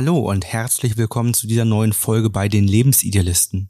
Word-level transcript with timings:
Hallo 0.00 0.18
und 0.18 0.46
herzlich 0.46 0.96
willkommen 0.96 1.34
zu 1.34 1.48
dieser 1.48 1.64
neuen 1.64 1.92
Folge 1.92 2.30
bei 2.30 2.48
den 2.48 2.68
Lebensidealisten. 2.68 3.68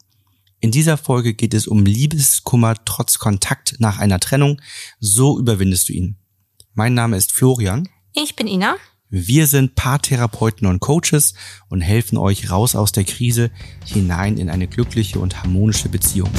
In 0.60 0.70
dieser 0.70 0.98
Folge 0.98 1.32
geht 1.32 1.54
es 1.54 1.66
um 1.66 1.86
Liebeskummer 1.86 2.74
trotz 2.84 3.18
Kontakt 3.18 3.76
nach 3.78 3.98
einer 3.98 4.20
Trennung. 4.20 4.60
So 5.00 5.38
überwindest 5.38 5.88
du 5.88 5.94
ihn. 5.94 6.18
Mein 6.74 6.92
Name 6.92 7.16
ist 7.16 7.32
Florian. 7.32 7.88
Ich 8.12 8.36
bin 8.36 8.46
Ina. 8.46 8.76
Wir 9.08 9.46
sind 9.46 9.74
Paartherapeuten 9.74 10.66
und 10.66 10.80
Coaches 10.80 11.32
und 11.70 11.80
helfen 11.80 12.18
euch 12.18 12.50
raus 12.50 12.76
aus 12.76 12.92
der 12.92 13.04
Krise 13.04 13.50
hinein 13.86 14.36
in 14.36 14.50
eine 14.50 14.68
glückliche 14.68 15.20
und 15.20 15.42
harmonische 15.42 15.88
Beziehung. 15.88 16.30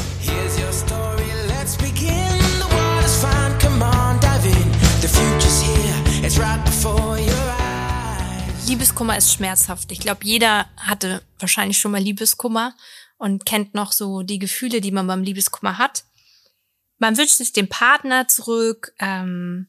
Liebeskummer 8.70 9.18
ist 9.18 9.34
schmerzhaft. 9.34 9.92
Ich 9.92 10.00
glaube, 10.00 10.20
jeder 10.24 10.70
hatte 10.78 11.24
wahrscheinlich 11.40 11.80
schon 11.80 11.90
mal 11.90 12.00
Liebeskummer 12.00 12.76
und 13.18 13.44
kennt 13.44 13.74
noch 13.74 13.92
so 13.92 14.22
die 14.22 14.38
Gefühle, 14.38 14.80
die 14.80 14.92
man 14.92 15.08
beim 15.08 15.24
Liebeskummer 15.24 15.80
hat. 15.80 16.04
Man 17.00 17.18
wünscht 17.18 17.38
sich 17.38 17.52
den 17.52 17.68
Partner 17.68 18.28
zurück, 18.28 18.94
ähm, 19.00 19.66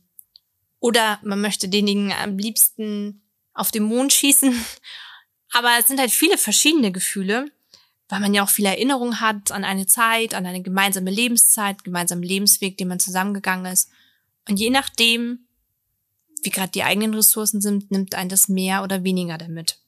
oder 0.80 1.18
man 1.22 1.40
möchte 1.40 1.70
denjenigen 1.70 2.12
am 2.12 2.36
liebsten 2.36 3.22
auf 3.54 3.70
den 3.70 3.84
Mond 3.84 4.12
schießen. 4.12 4.54
Aber 5.52 5.70
es 5.78 5.86
sind 5.86 5.98
halt 5.98 6.10
viele 6.10 6.36
verschiedene 6.36 6.92
Gefühle, 6.92 7.50
weil 8.10 8.20
man 8.20 8.34
ja 8.34 8.42
auch 8.42 8.50
viele 8.50 8.68
Erinnerungen 8.68 9.22
hat 9.22 9.50
an 9.50 9.64
eine 9.64 9.86
Zeit, 9.86 10.34
an 10.34 10.44
eine 10.44 10.60
gemeinsame 10.60 11.10
Lebenszeit, 11.10 11.84
gemeinsamen 11.84 12.22
Lebensweg, 12.22 12.76
den 12.76 12.88
man 12.88 13.00
zusammengegangen 13.00 13.72
ist. 13.72 13.88
Und 14.46 14.60
je 14.60 14.68
nachdem, 14.68 15.46
wie 16.42 16.50
gerade 16.50 16.72
die 16.72 16.82
eigenen 16.82 17.14
Ressourcen 17.14 17.60
sind, 17.60 17.90
nimmt 17.90 18.14
ein 18.14 18.28
das 18.28 18.48
mehr 18.48 18.82
oder 18.82 19.04
weniger 19.04 19.38
damit. 19.38 19.78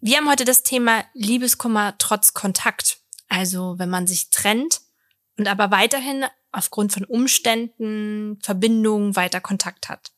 Wir 0.00 0.16
haben 0.16 0.28
heute 0.28 0.44
das 0.44 0.62
Thema 0.62 1.04
Liebeskummer 1.14 1.94
trotz 1.98 2.34
Kontakt. 2.34 2.98
Also 3.28 3.78
wenn 3.78 3.88
man 3.88 4.06
sich 4.06 4.30
trennt 4.30 4.80
und 5.38 5.48
aber 5.48 5.70
weiterhin 5.70 6.24
aufgrund 6.50 6.92
von 6.92 7.04
Umständen, 7.04 8.38
Verbindungen 8.42 9.16
weiter 9.16 9.40
Kontakt 9.40 9.88
hat. 9.88 10.12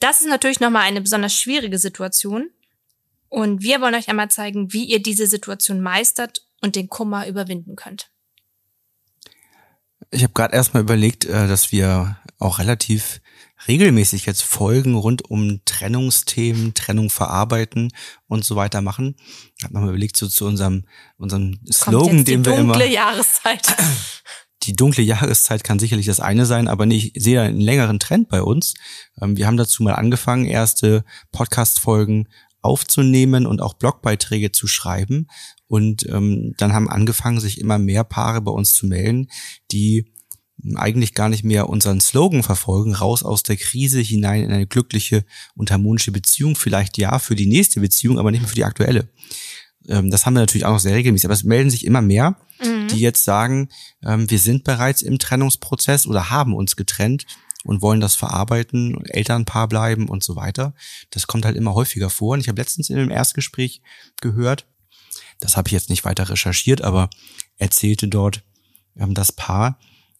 Das 0.00 0.20
ist 0.20 0.28
natürlich 0.28 0.60
nochmal 0.60 0.82
eine 0.82 1.00
besonders 1.00 1.34
schwierige 1.34 1.78
Situation. 1.78 2.50
Und 3.28 3.62
wir 3.62 3.80
wollen 3.80 3.94
euch 3.94 4.08
einmal 4.08 4.30
zeigen, 4.30 4.72
wie 4.72 4.84
ihr 4.84 5.02
diese 5.02 5.26
Situation 5.26 5.80
meistert 5.80 6.46
und 6.60 6.76
den 6.76 6.88
Kummer 6.88 7.26
überwinden 7.26 7.76
könnt. 7.76 8.10
Ich 10.10 10.22
habe 10.22 10.32
gerade 10.32 10.54
erstmal 10.54 10.82
überlegt, 10.82 11.24
äh, 11.24 11.48
dass 11.48 11.72
wir 11.72 12.18
auch 12.38 12.58
relativ 12.58 13.20
regelmäßig 13.66 14.26
jetzt 14.26 14.42
Folgen 14.42 14.94
rund 14.94 15.28
um 15.30 15.60
Trennungsthemen, 15.64 16.74
Trennung 16.74 17.10
verarbeiten 17.10 17.92
und 18.26 18.44
so 18.44 18.56
weiter 18.56 18.80
machen. 18.80 19.16
Ich 19.56 19.64
habe 19.64 19.74
nochmal 19.74 19.90
überlegt, 19.90 20.16
so 20.16 20.28
zu 20.28 20.46
unserem, 20.46 20.84
unserem 21.16 21.60
Slogan, 21.72 22.24
den 22.24 22.44
wir 22.44 22.56
immer. 22.56 22.82
Jahreszeit. 22.84 23.74
die 24.64 24.74
dunkle 24.74 25.02
Jahreszeit 25.02 25.64
kann 25.64 25.78
sicherlich 25.78 26.06
das 26.06 26.20
eine 26.20 26.46
sein, 26.46 26.68
aber 26.68 26.86
ich 26.86 27.12
sehe 27.16 27.40
einen 27.40 27.60
längeren 27.60 27.98
Trend 27.98 28.28
bei 28.28 28.42
uns. 28.42 28.74
Ähm, 29.20 29.36
wir 29.36 29.46
haben 29.46 29.56
dazu 29.56 29.82
mal 29.82 29.94
angefangen, 29.94 30.46
erste 30.46 31.04
Podcast-Folgen 31.32 32.28
aufzunehmen 32.62 33.46
und 33.46 33.60
auch 33.60 33.74
Blogbeiträge 33.74 34.50
zu 34.52 34.66
schreiben. 34.66 35.28
Und 35.66 36.06
ähm, 36.08 36.54
dann 36.56 36.72
haben 36.72 36.88
angefangen, 36.88 37.40
sich 37.40 37.60
immer 37.60 37.78
mehr 37.78 38.04
Paare 38.04 38.40
bei 38.40 38.52
uns 38.52 38.74
zu 38.74 38.86
melden, 38.86 39.28
die 39.70 40.12
eigentlich 40.74 41.14
gar 41.14 41.28
nicht 41.28 41.44
mehr 41.44 41.68
unseren 41.68 42.00
Slogan 42.00 42.42
verfolgen, 42.42 42.94
raus 42.94 43.22
aus 43.22 43.42
der 43.42 43.56
Krise 43.56 44.00
hinein 44.00 44.44
in 44.44 44.52
eine 44.52 44.66
glückliche 44.66 45.24
und 45.54 45.70
harmonische 45.70 46.12
Beziehung, 46.12 46.56
vielleicht 46.56 46.96
ja 46.98 47.18
für 47.18 47.34
die 47.34 47.46
nächste 47.46 47.80
Beziehung, 47.80 48.18
aber 48.18 48.30
nicht 48.30 48.40
mehr 48.40 48.48
für 48.48 48.54
die 48.54 48.64
aktuelle. 48.64 49.08
Ähm, 49.88 50.10
das 50.10 50.24
haben 50.24 50.34
wir 50.34 50.40
natürlich 50.40 50.64
auch 50.64 50.72
noch 50.72 50.80
sehr 50.80 50.94
regelmäßig, 50.94 51.26
aber 51.26 51.34
es 51.34 51.44
melden 51.44 51.70
sich 51.70 51.84
immer 51.84 52.02
mehr, 52.02 52.36
mhm. 52.62 52.88
die 52.88 53.00
jetzt 53.00 53.24
sagen, 53.24 53.68
ähm, 54.02 54.30
wir 54.30 54.38
sind 54.38 54.64
bereits 54.64 55.02
im 55.02 55.18
Trennungsprozess 55.18 56.06
oder 56.06 56.30
haben 56.30 56.54
uns 56.54 56.76
getrennt 56.76 57.26
und 57.64 57.82
wollen 57.82 58.00
das 58.00 58.14
verarbeiten, 58.14 59.04
Elternpaar 59.06 59.68
bleiben 59.68 60.08
und 60.08 60.22
so 60.22 60.36
weiter. 60.36 60.74
Das 61.10 61.26
kommt 61.26 61.44
halt 61.44 61.56
immer 61.56 61.74
häufiger 61.74 62.10
vor. 62.10 62.34
Und 62.34 62.40
ich 62.40 62.48
habe 62.48 62.60
letztens 62.60 62.90
in 62.90 62.98
einem 62.98 63.10
Erstgespräch 63.10 63.82
gehört, 64.20 64.66
das 65.40 65.56
habe 65.56 65.68
ich 65.68 65.72
jetzt 65.72 65.90
nicht 65.90 66.04
weiter 66.04 66.28
recherchiert, 66.28 66.82
aber 66.82 67.10
erzählte 67.56 68.08
dort 68.08 68.44
ähm, 68.96 69.14
das 69.14 69.32
Paar, 69.32 69.78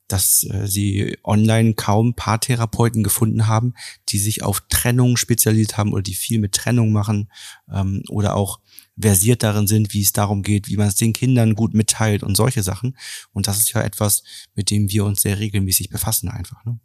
dass 0.08 0.44
äh, 0.44 0.66
sie 0.66 1.16
online 1.24 1.74
kaum 1.74 2.14
Paartherapeuten 2.14 3.02
gefunden 3.02 3.46
haben, 3.46 3.74
die 4.08 4.18
sich 4.18 4.42
auf 4.42 4.62
Trennung 4.68 5.16
spezialisiert 5.16 5.76
haben 5.76 5.92
oder 5.92 6.02
die 6.02 6.14
viel 6.14 6.38
mit 6.38 6.52
Trennung 6.52 6.92
machen 6.92 7.30
ähm, 7.72 8.02
oder 8.08 8.36
auch 8.36 8.60
versiert 8.98 9.42
darin 9.42 9.66
sind, 9.66 9.92
wie 9.92 10.02
es 10.02 10.12
darum 10.12 10.42
geht, 10.42 10.68
wie 10.68 10.76
man 10.76 10.88
es 10.88 10.94
den 10.94 11.12
Kindern 11.12 11.54
gut 11.54 11.74
mitteilt 11.74 12.22
und 12.22 12.36
solche 12.36 12.62
Sachen. 12.62 12.96
Und 13.32 13.48
das 13.48 13.58
ist 13.58 13.72
ja 13.72 13.82
etwas, 13.82 14.22
mit 14.54 14.70
dem 14.70 14.90
wir 14.90 15.04
uns 15.04 15.22
sehr 15.22 15.38
regelmäßig 15.38 15.90
befassen 15.90 16.28
einfach. 16.28 16.64
Ne? 16.64 16.78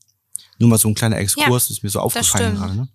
Nur 0.58 0.70
mal 0.70 0.78
so 0.78 0.88
ein 0.88 0.96
kleiner 0.96 1.18
Exkurs, 1.18 1.70
ja, 1.70 1.74
ist 1.74 1.84
mir 1.84 1.90
so 1.90 2.00
aufgefallen 2.00 2.56
gerade. 2.56 2.76
Ne? 2.76 2.90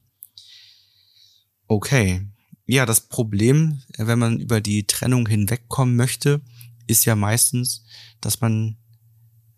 Okay. 1.67 2.27
Ja, 2.67 2.87
das 2.87 3.03
Problem, 3.03 3.83
wenn 3.97 4.19
man 4.19 4.41
über 4.41 4.61
die 4.61 4.87
Trennung 4.87 5.29
hinwegkommen 5.29 5.97
möchte, 5.97 6.41
ist 6.87 7.05
ja 7.05 7.15
meistens, 7.15 7.85
dass 8.21 8.41
man 8.41 8.79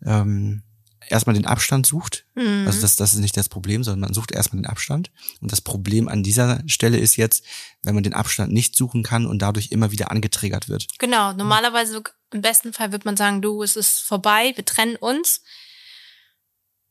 ähm, 0.07 0.63
erstmal 1.09 1.35
den 1.35 1.45
Abstand 1.45 1.85
sucht. 1.85 2.25
Mhm. 2.35 2.65
Also 2.65 2.81
das, 2.81 2.95
das 2.95 3.13
ist 3.13 3.19
nicht 3.19 3.37
das 3.37 3.49
Problem, 3.49 3.83
sondern 3.83 4.01
man 4.01 4.13
sucht 4.13 4.31
erstmal 4.31 4.61
den 4.61 4.69
Abstand. 4.69 5.11
Und 5.41 5.51
das 5.51 5.61
Problem 5.61 6.07
an 6.07 6.23
dieser 6.23 6.61
Stelle 6.65 6.97
ist 6.97 7.15
jetzt, 7.15 7.43
wenn 7.83 7.95
man 7.95 8.03
den 8.03 8.13
Abstand 8.13 8.51
nicht 8.51 8.75
suchen 8.75 9.03
kann 9.03 9.25
und 9.25 9.39
dadurch 9.39 9.71
immer 9.71 9.91
wieder 9.91 10.11
angetriggert 10.11 10.69
wird. 10.69 10.87
Genau, 10.97 11.33
normalerweise 11.33 12.01
im 12.31 12.41
besten 12.41 12.73
Fall 12.73 12.91
wird 12.91 13.05
man 13.05 13.17
sagen, 13.17 13.41
du, 13.41 13.63
es 13.63 13.75
ist 13.75 13.99
vorbei, 13.99 14.53
wir 14.55 14.65
trennen 14.65 14.95
uns. 14.95 15.41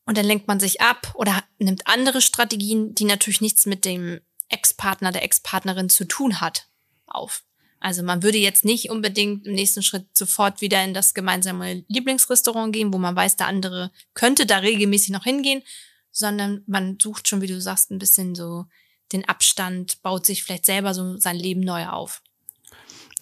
Und 0.07 0.17
dann 0.17 0.27
lenkt 0.27 0.47
man 0.47 0.61
sich 0.61 0.81
ab 0.81 1.13
oder 1.15 1.43
nimmt 1.59 1.87
andere 1.89 2.21
Strategien, 2.21 2.95
die 2.95 3.05
natürlich 3.05 3.41
nichts 3.41 3.67
mit 3.67 3.85
dem 3.85 4.21
Ex-Partner, 4.49 5.11
der 5.11 5.25
Ex-Partnerin 5.25 5.89
zu 5.89 6.05
tun 6.05 6.41
hat, 6.41 6.69
auf. 7.07 7.43
Also 7.87 8.03
man 8.03 8.25
würde 8.25 8.39
jetzt 8.39 8.65
nicht 8.65 8.91
unbedingt 8.91 9.47
im 9.47 9.55
nächsten 9.55 9.81
Schritt 9.81 10.09
sofort 10.13 10.61
wieder 10.61 10.83
in 10.83 10.93
das 10.93 11.15
gemeinsame 11.15 11.85
Lieblingsrestaurant 11.87 12.73
gehen, 12.73 12.93
wo 12.93 12.99
man 12.99 13.15
weiß, 13.15 13.37
der 13.37 13.47
andere 13.47 13.93
könnte 14.13 14.45
da 14.45 14.59
regelmäßig 14.59 15.11
noch 15.11 15.23
hingehen, 15.23 15.63
sondern 16.11 16.65
man 16.67 16.99
sucht 17.01 17.29
schon, 17.29 17.43
wie 17.43 17.47
du 17.47 17.61
sagst, 17.61 17.93
ein 17.93 18.01
bisschen 18.01 18.35
so 18.35 18.65
den 19.13 19.25
Abstand, 19.29 20.03
baut 20.03 20.27
sich 20.27 20.43
vielleicht 20.43 20.67
selber 20.67 20.95
so 20.95 21.17
sein 21.19 21.37
Leben 21.37 21.61
neu 21.61 21.87
auf. 21.87 22.23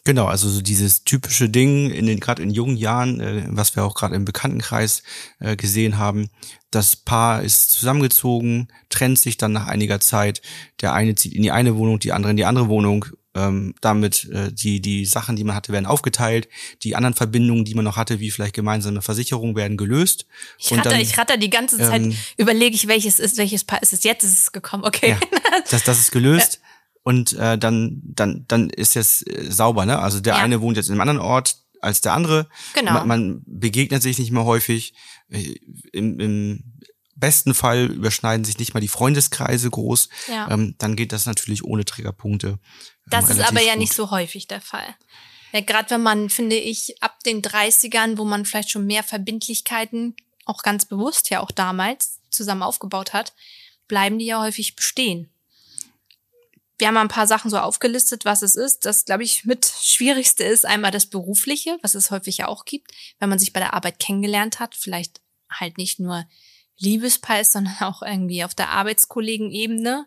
Genau, 0.02 0.24
also 0.24 0.48
so 0.48 0.62
dieses 0.62 1.04
typische 1.04 1.50
Ding 1.50 1.90
in 1.90 2.06
den 2.06 2.18
gerade 2.18 2.42
in 2.42 2.50
jungen 2.50 2.78
Jahren, 2.78 3.20
äh, 3.20 3.44
was 3.48 3.76
wir 3.76 3.84
auch 3.84 3.94
gerade 3.94 4.16
im 4.16 4.24
Bekanntenkreis 4.24 5.02
äh, 5.40 5.56
gesehen 5.56 5.98
haben. 5.98 6.30
Das 6.70 6.96
Paar 6.96 7.42
ist 7.42 7.70
zusammengezogen, 7.70 8.68
trennt 8.88 9.18
sich 9.18 9.36
dann 9.36 9.52
nach 9.52 9.66
einiger 9.66 10.00
Zeit. 10.00 10.40
Der 10.80 10.94
eine 10.94 11.16
zieht 11.16 11.34
in 11.34 11.42
die 11.42 11.52
eine 11.52 11.76
Wohnung, 11.76 11.98
die 11.98 12.12
andere 12.12 12.30
in 12.30 12.38
die 12.38 12.46
andere 12.46 12.68
Wohnung 12.68 13.04
ähm, 13.34 13.74
damit 13.80 14.28
äh, 14.30 14.52
die 14.52 14.80
die 14.80 15.04
Sachen, 15.04 15.36
die 15.36 15.44
man 15.44 15.56
hatte, 15.56 15.72
werden 15.72 15.86
aufgeteilt. 15.86 16.48
Die 16.82 16.96
anderen 16.96 17.14
Verbindungen, 17.14 17.64
die 17.64 17.74
man 17.74 17.84
noch 17.84 17.96
hatte, 17.96 18.20
wie 18.20 18.30
vielleicht 18.30 18.54
gemeinsame 18.54 19.02
Versicherungen, 19.02 19.56
werden 19.56 19.76
gelöst. 19.76 20.26
Ich 20.58 20.72
ratter, 20.72 20.90
dann, 20.90 21.00
ich 21.00 21.18
ratter 21.18 21.36
die 21.36 21.50
ganze 21.50 21.78
Zeit, 21.78 22.02
ähm, 22.02 22.16
überlege 22.36 22.74
ich, 22.74 22.86
welches 22.86 23.18
ist, 23.18 23.36
welches 23.36 23.64
Paar 23.64 23.82
ist 23.82 23.92
es 23.92 24.04
jetzt, 24.04 24.24
ist 24.24 24.38
es 24.38 24.52
gekommen, 24.52 24.84
okay. 24.84 25.10
Ja, 25.10 25.18
das, 25.70 25.84
das 25.84 25.98
ist 25.98 26.12
gelöst. 26.12 26.54
Ja. 26.54 26.58
Und 27.06 27.34
äh, 27.34 27.58
dann, 27.58 28.00
dann, 28.02 28.46
dann 28.48 28.70
ist 28.70 28.96
es 28.96 29.20
äh, 29.26 29.50
sauber, 29.50 29.84
ne? 29.84 29.98
Also 29.98 30.20
der 30.20 30.36
ja. 30.36 30.42
eine 30.42 30.62
wohnt 30.62 30.78
jetzt 30.78 30.86
in 30.86 30.92
einem 30.92 31.02
anderen 31.02 31.20
Ort 31.20 31.58
als 31.80 32.00
der 32.00 32.14
andere. 32.14 32.48
Genau. 32.72 32.92
Man, 32.94 33.08
man 33.08 33.42
begegnet 33.46 34.02
sich 34.02 34.18
nicht 34.18 34.30
mehr 34.30 34.44
häufig. 34.44 34.94
Äh, 35.28 35.54
Im, 35.92 36.18
im 36.18 36.64
besten 37.24 37.54
Fall 37.54 37.86
überschneiden 37.86 38.44
sich 38.44 38.58
nicht 38.58 38.74
mal 38.74 38.80
die 38.80 38.88
Freundeskreise 38.88 39.70
groß. 39.70 40.10
Ja. 40.28 40.50
Ähm, 40.50 40.74
dann 40.76 40.94
geht 40.94 41.10
das 41.10 41.24
natürlich 41.24 41.64
ohne 41.64 41.86
Triggerpunkte. 41.86 42.48
Ähm, 42.48 42.58
das 43.06 43.30
ist 43.30 43.40
aber 43.40 43.62
ja 43.62 43.72
gut. 43.72 43.80
nicht 43.80 43.94
so 43.94 44.10
häufig 44.10 44.46
der 44.46 44.60
Fall. 44.60 44.94
Ja, 45.52 45.62
Gerade 45.62 45.88
wenn 45.90 46.02
man, 46.02 46.28
finde 46.28 46.56
ich, 46.56 47.02
ab 47.02 47.22
den 47.24 47.40
30ern, 47.40 48.18
wo 48.18 48.26
man 48.26 48.44
vielleicht 48.44 48.70
schon 48.70 48.84
mehr 48.84 49.02
Verbindlichkeiten, 49.02 50.14
auch 50.44 50.62
ganz 50.62 50.84
bewusst 50.84 51.30
ja 51.30 51.40
auch 51.40 51.50
damals, 51.50 52.20
zusammen 52.28 52.62
aufgebaut 52.62 53.14
hat, 53.14 53.32
bleiben 53.88 54.18
die 54.18 54.26
ja 54.26 54.42
häufig 54.42 54.76
bestehen. 54.76 55.30
Wir 56.76 56.88
haben 56.88 56.98
ein 56.98 57.08
paar 57.08 57.26
Sachen 57.26 57.50
so 57.50 57.58
aufgelistet, 57.58 58.26
was 58.26 58.42
es 58.42 58.54
ist. 58.54 58.84
Das, 58.84 59.06
glaube 59.06 59.22
ich, 59.22 59.46
mit 59.46 59.64
Schwierigste 59.64 60.44
ist 60.44 60.66
einmal 60.66 60.90
das 60.90 61.06
Berufliche, 61.06 61.78
was 61.80 61.94
es 61.94 62.10
häufig 62.10 62.36
ja 62.36 62.48
auch 62.48 62.66
gibt, 62.66 62.90
wenn 63.18 63.30
man 63.30 63.38
sich 63.38 63.54
bei 63.54 63.60
der 63.60 63.72
Arbeit 63.72 63.98
kennengelernt 63.98 64.60
hat, 64.60 64.74
vielleicht 64.74 65.22
halt 65.48 65.78
nicht 65.78 66.00
nur 66.00 66.26
Liebespaar 66.78 67.40
ist, 67.40 67.52
sondern 67.52 67.76
auch 67.80 68.02
irgendwie 68.02 68.44
auf 68.44 68.54
der 68.54 68.70
Arbeitskollegenebene 68.70 70.06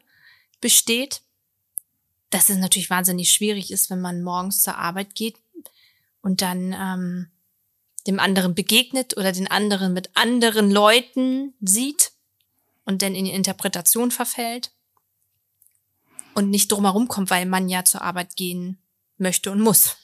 besteht. 0.62 1.22
Dass 2.30 2.50
es 2.50 2.58
natürlich 2.58 2.90
wahnsinnig 2.90 3.32
schwierig 3.32 3.72
ist, 3.72 3.90
wenn 3.90 4.02
man 4.02 4.22
morgens 4.22 4.62
zur 4.62 4.78
Arbeit 4.78 5.16
geht 5.16 5.38
und 6.22 6.42
dann 6.42 6.74
ähm, 6.74 7.28
dem 8.06 8.20
anderen 8.20 8.54
begegnet 8.54 9.16
oder 9.18 9.32
den 9.32 9.50
anderen 9.50 9.94
mit 9.94 10.10
anderen 10.16 10.70
Leuten 10.70 11.54
sieht 11.62 12.12
und 12.84 13.02
dann 13.02 13.16
in 13.16 13.26
die 13.26 13.32
Interpretation 13.32 14.12
verfällt. 14.12 14.72
und 16.38 16.52
nicht 16.52 16.72
drumherum 16.72 17.08
kommt, 17.08 17.32
weil 17.32 17.48
man 17.48 17.68
ja 17.68 17.84
zur 17.84 18.04
Arbeit 18.04 18.36
gehen 18.36 18.78
möchte 19.18 19.52
und 19.52 19.60
muss. 19.60 19.98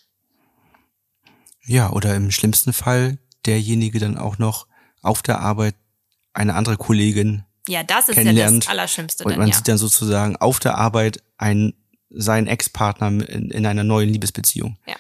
Ja, 1.66 1.92
oder 1.92 2.16
im 2.16 2.32
schlimmsten 2.32 2.74
Fall 2.74 3.20
derjenige 3.46 4.00
dann 4.00 4.18
auch 4.18 4.40
noch 4.40 4.68
auf 5.04 5.22
der 5.22 5.40
Arbeit 5.40 5.76
eine 6.34 6.56
andere 6.56 6.78
Kollegin 6.78 7.44
Ja, 7.68 7.84
das 7.84 8.10
ist 8.10 8.16
ja 8.18 8.24
kennenlernt 8.24 8.64
das 8.64 8.70
Allerschlimmste 8.70 9.24
und 9.24 9.38
man 9.38 9.48
ja. 9.48 9.56
sieht 9.56 9.68
dann 9.68 9.78
sozusagen 9.78 10.36
auf 10.36 10.60
der 10.60 10.78
Arbeit 10.78 11.24
einen, 11.38 11.74
seinen 12.10 12.48
Ex-Partner 12.48 13.08
in, 13.08 13.50
in 13.52 13.66
einer 13.66 13.84
neuen 13.84 14.10
Liebesbeziehung. 14.10 14.78
Ja. 14.88 14.96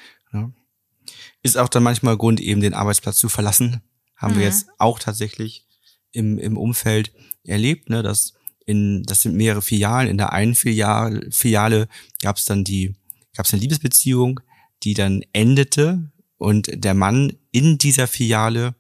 Ist 1.44 1.58
auch 1.58 1.68
dann 1.68 1.84
manchmal 1.84 2.18
Grund, 2.18 2.40
eben 2.40 2.62
den 2.62 2.74
Arbeitsplatz 2.74 3.18
zu 3.18 3.28
verlassen. 3.28 3.82
Haben 4.16 4.36
Mhm. 4.36 4.40
wir 4.40 4.46
jetzt 4.46 4.68
auch 4.78 4.98
tatsächlich 4.98 5.68
im, 6.14 6.40
im 6.40 6.58
Umfeld 6.58 7.12
erlebt, 7.44 7.90
ne, 7.90 8.02
dass 8.02 8.34
in, 8.66 9.04
das 9.04 9.22
sind 9.22 9.36
mehrere 9.36 9.62
Filialen. 9.62 10.10
In 10.10 10.18
der 10.18 10.32
einen 10.32 10.56
Filiale, 10.56 11.30
Filiale 11.32 11.90
gab 12.22 12.38
es 12.38 12.46
dann 12.46 12.64
die, 12.64 12.96
gab 13.36 13.46
es 13.46 13.54
eine 13.54 13.62
Liebesbeziehung, 13.62 14.40
die 14.84 14.94
dann 14.94 15.22
endete 15.34 16.10
und 16.38 16.70
der 16.74 16.94
Mann 16.94 17.34
in 17.52 17.78
dieser 17.78 18.08
Filiale 18.08 18.76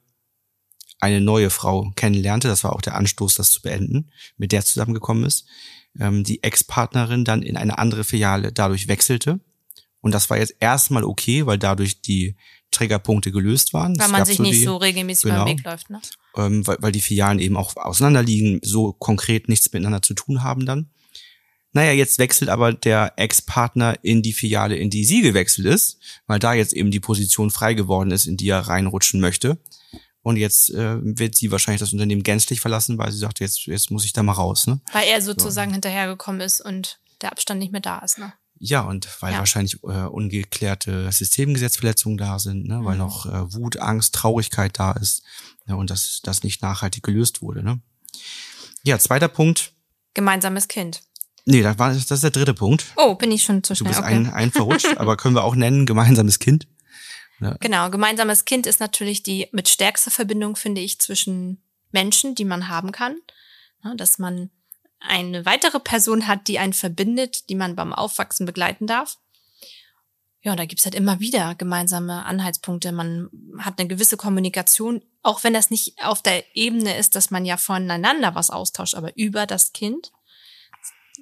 eine 1.03 1.21
neue 1.21 1.49
Frau 1.49 1.91
kennenlernte. 1.95 2.47
Das 2.47 2.63
war 2.63 2.73
auch 2.73 2.81
der 2.81 2.95
Anstoß, 2.95 3.35
das 3.35 3.51
zu 3.51 3.61
beenden, 3.61 4.11
mit 4.37 4.51
der 4.51 4.63
zusammengekommen 4.63 5.25
ist. 5.25 5.45
Ähm, 5.99 6.23
die 6.23 6.41
Ex-Partnerin 6.41 7.25
dann 7.25 7.43
in 7.43 7.57
eine 7.57 7.77
andere 7.77 8.03
Filiale 8.03 8.51
dadurch 8.51 8.87
wechselte. 8.87 9.39
Und 10.01 10.13
das 10.13 10.29
war 10.29 10.37
jetzt 10.37 10.55
erstmal 10.59 11.03
okay, 11.03 11.45
weil 11.45 11.57
dadurch 11.57 12.01
die 12.01 12.35
Triggerpunkte 12.71 13.31
gelöst 13.31 13.73
waren. 13.73 13.97
Weil 13.97 14.05
Es 14.05 14.11
man 14.11 14.25
sich 14.25 14.37
so 14.37 14.43
nicht 14.43 14.55
die, 14.55 14.63
so 14.63 14.77
regelmäßig 14.77 15.23
genau. 15.23 15.43
über 15.43 15.45
den 15.45 15.57
Weg 15.59 15.65
läuft, 15.65 15.89
ne? 15.89 16.01
ähm, 16.35 16.65
weil, 16.65 16.77
weil 16.79 16.91
die 16.91 17.01
Filialen 17.01 17.39
eben 17.39 17.55
auch 17.55 17.75
auseinanderliegen, 17.77 18.59
so 18.63 18.93
konkret 18.93 19.47
nichts 19.47 19.71
miteinander 19.71 20.01
zu 20.01 20.13
tun 20.13 20.43
haben 20.43 20.65
dann. 20.65 20.89
Naja, 21.73 21.91
jetzt 21.91 22.19
wechselt 22.19 22.49
aber 22.49 22.71
der 22.71 23.13
Ex-Partner 23.17 23.97
in 24.03 24.21
die 24.21 24.33
Filiale, 24.33 24.75
in 24.75 24.89
die 24.89 25.05
sie 25.05 25.21
gewechselt 25.21 25.67
ist, 25.67 25.99
weil 26.27 26.39
da 26.39 26.53
jetzt 26.53 26.73
eben 26.73 26.91
die 26.91 26.99
Position 26.99 27.49
frei 27.49 27.73
geworden 27.73 28.11
ist, 28.11 28.27
in 28.27 28.37
die 28.37 28.47
er 28.47 28.59
reinrutschen 28.59 29.19
möchte. 29.19 29.57
Und 30.23 30.37
jetzt 30.37 30.69
äh, 30.71 30.97
wird 31.01 31.35
sie 31.35 31.51
wahrscheinlich 31.51 31.81
das 31.81 31.93
Unternehmen 31.93 32.23
gänzlich 32.23 32.61
verlassen, 32.61 32.97
weil 32.97 33.11
sie 33.11 33.17
sagt, 33.19 33.39
jetzt, 33.41 33.65
jetzt 33.67 33.91
muss 33.91 34.05
ich 34.05 34.13
da 34.13 34.23
mal 34.23 34.31
raus. 34.33 34.67
Ne? 34.67 34.79
Weil 34.93 35.07
er 35.09 35.21
sozusagen 35.21 35.71
hinterhergekommen 35.73 36.39
ist 36.41 36.61
und 36.61 36.99
der 37.21 37.31
Abstand 37.31 37.59
nicht 37.59 37.71
mehr 37.73 37.81
da 37.81 37.99
ist, 37.99 38.17
ne? 38.17 38.33
Ja, 38.59 38.81
und 38.81 39.09
weil 39.21 39.33
Ja. 39.33 39.39
wahrscheinlich 39.39 39.83
äh, 39.83 40.05
ungeklärte 40.05 41.11
Systemgesetzverletzungen 41.11 42.17
da 42.17 42.39
sind, 42.39 42.65
ne? 42.67 42.79
weil 42.85 42.93
Mhm. 42.93 42.99
noch 42.99 43.25
äh, 43.25 43.53
Wut, 43.53 43.77
Angst, 43.77 44.15
Traurigkeit 44.15 44.79
da 44.79 44.93
ist 44.93 45.23
ne? 45.65 45.75
und 45.75 45.89
das, 45.89 46.21
das 46.23 46.43
nicht 46.43 46.61
nachhaltig 46.61 47.03
gelöst 47.03 47.41
wurde. 47.41 47.61
Ne? 47.61 47.81
Ja, 48.83 48.97
zweiter 48.99 49.27
Punkt. 49.27 49.73
Gemeinsames 50.13 50.67
Kind. 50.69 51.01
Nee, 51.45 51.61
das, 51.61 51.77
war, 51.77 51.89
das 51.93 52.09
ist 52.09 52.23
der 52.23 52.29
dritte 52.31 52.53
Punkt. 52.53 52.85
Oh, 52.95 53.15
bin 53.15 53.31
ich 53.31 53.43
schon 53.43 53.63
zu 53.63 53.73
Du 53.73 53.79
schnell. 53.79 53.89
bist 53.89 53.99
Okay. 53.99 54.13
ein, 54.13 54.29
ein 54.31 54.51
verrutscht, 54.51 54.87
aber 54.97 55.17
können 55.17 55.35
wir 55.35 55.43
auch 55.43 55.55
nennen, 55.55 55.85
gemeinsames 55.85 56.39
Kind. 56.39 56.67
Genau, 57.59 57.89
gemeinsames 57.89 58.45
Kind 58.45 58.65
ist 58.67 58.79
natürlich 58.79 59.23
die 59.23 59.47
mit 59.51 59.69
stärkste 59.69 60.11
Verbindung, 60.11 60.55
finde 60.55 60.81
ich, 60.81 60.99
zwischen 60.99 61.61
Menschen, 61.91 62.35
die 62.35 62.45
man 62.45 62.67
haben 62.69 62.91
kann. 62.91 63.17
Ja, 63.83 63.95
dass 63.95 64.17
man 64.17 64.49
eine 64.99 65.45
weitere 65.45 65.79
Person 65.79 66.27
hat, 66.27 66.47
die 66.47 66.59
einen 66.59 66.73
verbindet, 66.73 67.49
die 67.49 67.55
man 67.55 67.75
beim 67.75 67.93
Aufwachsen 67.93 68.45
begleiten 68.45 68.87
darf. 68.87 69.17
Ja, 70.41 70.55
da 70.57 70.65
gibt's 70.65 70.83
halt 70.83 70.95
immer 70.95 71.21
wieder 71.21 71.55
gemeinsame 71.55 72.25
Anhaltspunkte. 72.25 72.91
Man 72.91 73.29
hat 73.59 73.79
eine 73.79 73.87
gewisse 73.87 74.17
Kommunikation, 74.17 75.01
auch 75.21 75.43
wenn 75.43 75.53
das 75.53 75.69
nicht 75.69 76.03
auf 76.03 76.21
der 76.21 76.43
Ebene 76.55 76.97
ist, 76.97 77.15
dass 77.15 77.31
man 77.31 77.45
ja 77.45 77.55
voneinander 77.55 78.35
was 78.35 78.49
austauscht, 78.49 78.95
aber 78.95 79.15
über 79.15 79.45
das 79.45 79.71
Kind. 79.71 80.11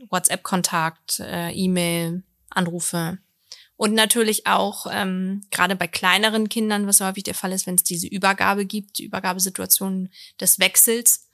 WhatsApp-Kontakt, 0.09 1.19
äh, 1.19 1.51
E-Mail, 1.51 2.23
Anrufe. 2.49 3.19
Und 3.81 3.95
natürlich 3.95 4.45
auch, 4.45 4.85
ähm, 4.91 5.41
gerade 5.49 5.75
bei 5.75 5.87
kleineren 5.87 6.49
Kindern, 6.49 6.85
was 6.85 7.01
häufig 7.01 7.23
der 7.23 7.33
Fall 7.33 7.51
ist, 7.51 7.65
wenn 7.65 7.73
es 7.73 7.83
diese 7.83 8.05
Übergabe 8.05 8.67
gibt, 8.67 8.99
die 8.99 9.05
Übergabesituation 9.05 10.09
des 10.39 10.59
Wechsels, 10.59 11.27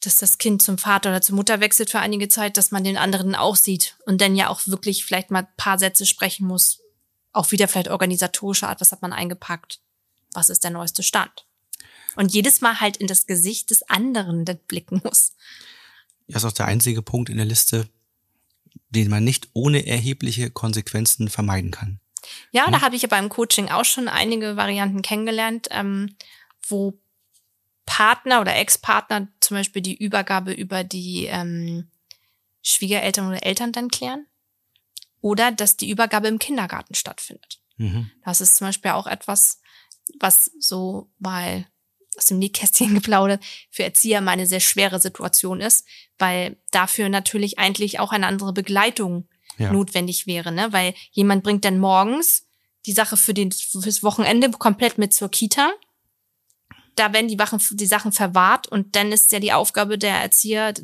dass 0.00 0.16
das 0.16 0.38
Kind 0.38 0.62
zum 0.62 0.78
Vater 0.78 1.10
oder 1.10 1.20
zur 1.20 1.36
Mutter 1.36 1.60
wechselt 1.60 1.90
für 1.90 1.98
einige 1.98 2.28
Zeit, 2.28 2.56
dass 2.56 2.70
man 2.70 2.82
den 2.82 2.96
anderen 2.96 3.34
auch 3.34 3.56
sieht 3.56 3.98
und 4.06 4.22
dann 4.22 4.36
ja 4.36 4.48
auch 4.48 4.66
wirklich 4.66 5.04
vielleicht 5.04 5.30
mal 5.30 5.46
paar 5.58 5.78
Sätze 5.78 6.06
sprechen 6.06 6.46
muss. 6.46 6.80
Auch 7.34 7.50
wieder 7.50 7.68
vielleicht 7.68 7.90
organisatorische 7.90 8.66
Art, 8.66 8.80
was 8.80 8.92
hat 8.92 9.02
man 9.02 9.12
eingepackt? 9.12 9.80
Was 10.32 10.48
ist 10.48 10.64
der 10.64 10.70
neueste 10.70 11.02
Stand? 11.02 11.44
Und 12.16 12.32
jedes 12.32 12.62
Mal 12.62 12.80
halt 12.80 12.96
in 12.96 13.06
das 13.06 13.26
Gesicht 13.26 13.68
des 13.68 13.82
anderen 13.90 14.46
blicken 14.66 15.02
muss. 15.04 15.34
Das 16.26 16.42
ist 16.42 16.48
auch 16.48 16.52
der 16.52 16.68
einzige 16.68 17.02
Punkt 17.02 17.28
in 17.28 17.36
der 17.36 17.44
Liste, 17.44 17.86
den 18.94 19.10
man 19.10 19.24
nicht 19.24 19.48
ohne 19.52 19.86
erhebliche 19.86 20.50
Konsequenzen 20.50 21.28
vermeiden 21.28 21.70
kann. 21.70 22.00
Ja, 22.52 22.70
da 22.70 22.80
habe 22.80 22.96
ich 22.96 23.02
ja 23.02 23.08
beim 23.08 23.28
Coaching 23.28 23.68
auch 23.68 23.84
schon 23.84 24.08
einige 24.08 24.56
Varianten 24.56 25.02
kennengelernt, 25.02 25.68
ähm, 25.70 26.16
wo 26.66 26.98
Partner 27.84 28.40
oder 28.40 28.56
Ex-Partner 28.56 29.28
zum 29.40 29.58
Beispiel 29.58 29.82
die 29.82 29.96
Übergabe 29.96 30.52
über 30.52 30.84
die 30.84 31.26
ähm, 31.26 31.88
Schwiegereltern 32.62 33.28
oder 33.28 33.44
Eltern 33.44 33.72
dann 33.72 33.88
klären. 33.88 34.26
Oder 35.20 35.52
dass 35.52 35.76
die 35.76 35.90
Übergabe 35.90 36.28
im 36.28 36.38
Kindergarten 36.38 36.94
stattfindet. 36.94 37.60
Mhm. 37.76 38.10
Das 38.24 38.40
ist 38.40 38.56
zum 38.56 38.68
Beispiel 38.68 38.92
auch 38.92 39.06
etwas, 39.06 39.60
was 40.18 40.50
so 40.58 41.10
mal 41.18 41.66
aus 42.16 42.26
dem 42.26 42.38
Nähkästchen 42.38 42.94
geplaudert 42.94 43.42
für 43.70 43.84
Erzieher 43.84 44.20
mal 44.20 44.32
eine 44.32 44.46
sehr 44.46 44.60
schwere 44.60 45.00
Situation 45.00 45.60
ist, 45.60 45.86
weil 46.18 46.56
dafür 46.70 47.08
natürlich 47.08 47.58
eigentlich 47.58 48.00
auch 48.00 48.12
eine 48.12 48.26
andere 48.26 48.52
Begleitung 48.52 49.28
Ja. 49.56 49.72
notwendig 49.72 50.26
wäre, 50.26 50.50
ne? 50.52 50.72
Weil 50.72 50.94
jemand 51.12 51.44
bringt 51.44 51.64
dann 51.64 51.78
morgens 51.78 52.46
die 52.86 52.92
Sache 52.92 53.16
für 53.16 53.34
den 53.34 53.52
fürs 53.52 54.02
Wochenende 54.02 54.50
komplett 54.50 54.98
mit 54.98 55.14
zur 55.14 55.30
Kita. 55.30 55.72
Da 56.96 57.12
werden 57.12 57.28
die, 57.28 57.38
Wachen, 57.38 57.60
die 57.72 57.86
Sachen 57.86 58.12
verwahrt 58.12 58.68
und 58.68 58.94
dann 58.94 59.10
ist 59.10 59.32
ja 59.32 59.40
die 59.40 59.52
Aufgabe 59.52 59.98
der 59.98 60.16
Erzieher, 60.16 60.74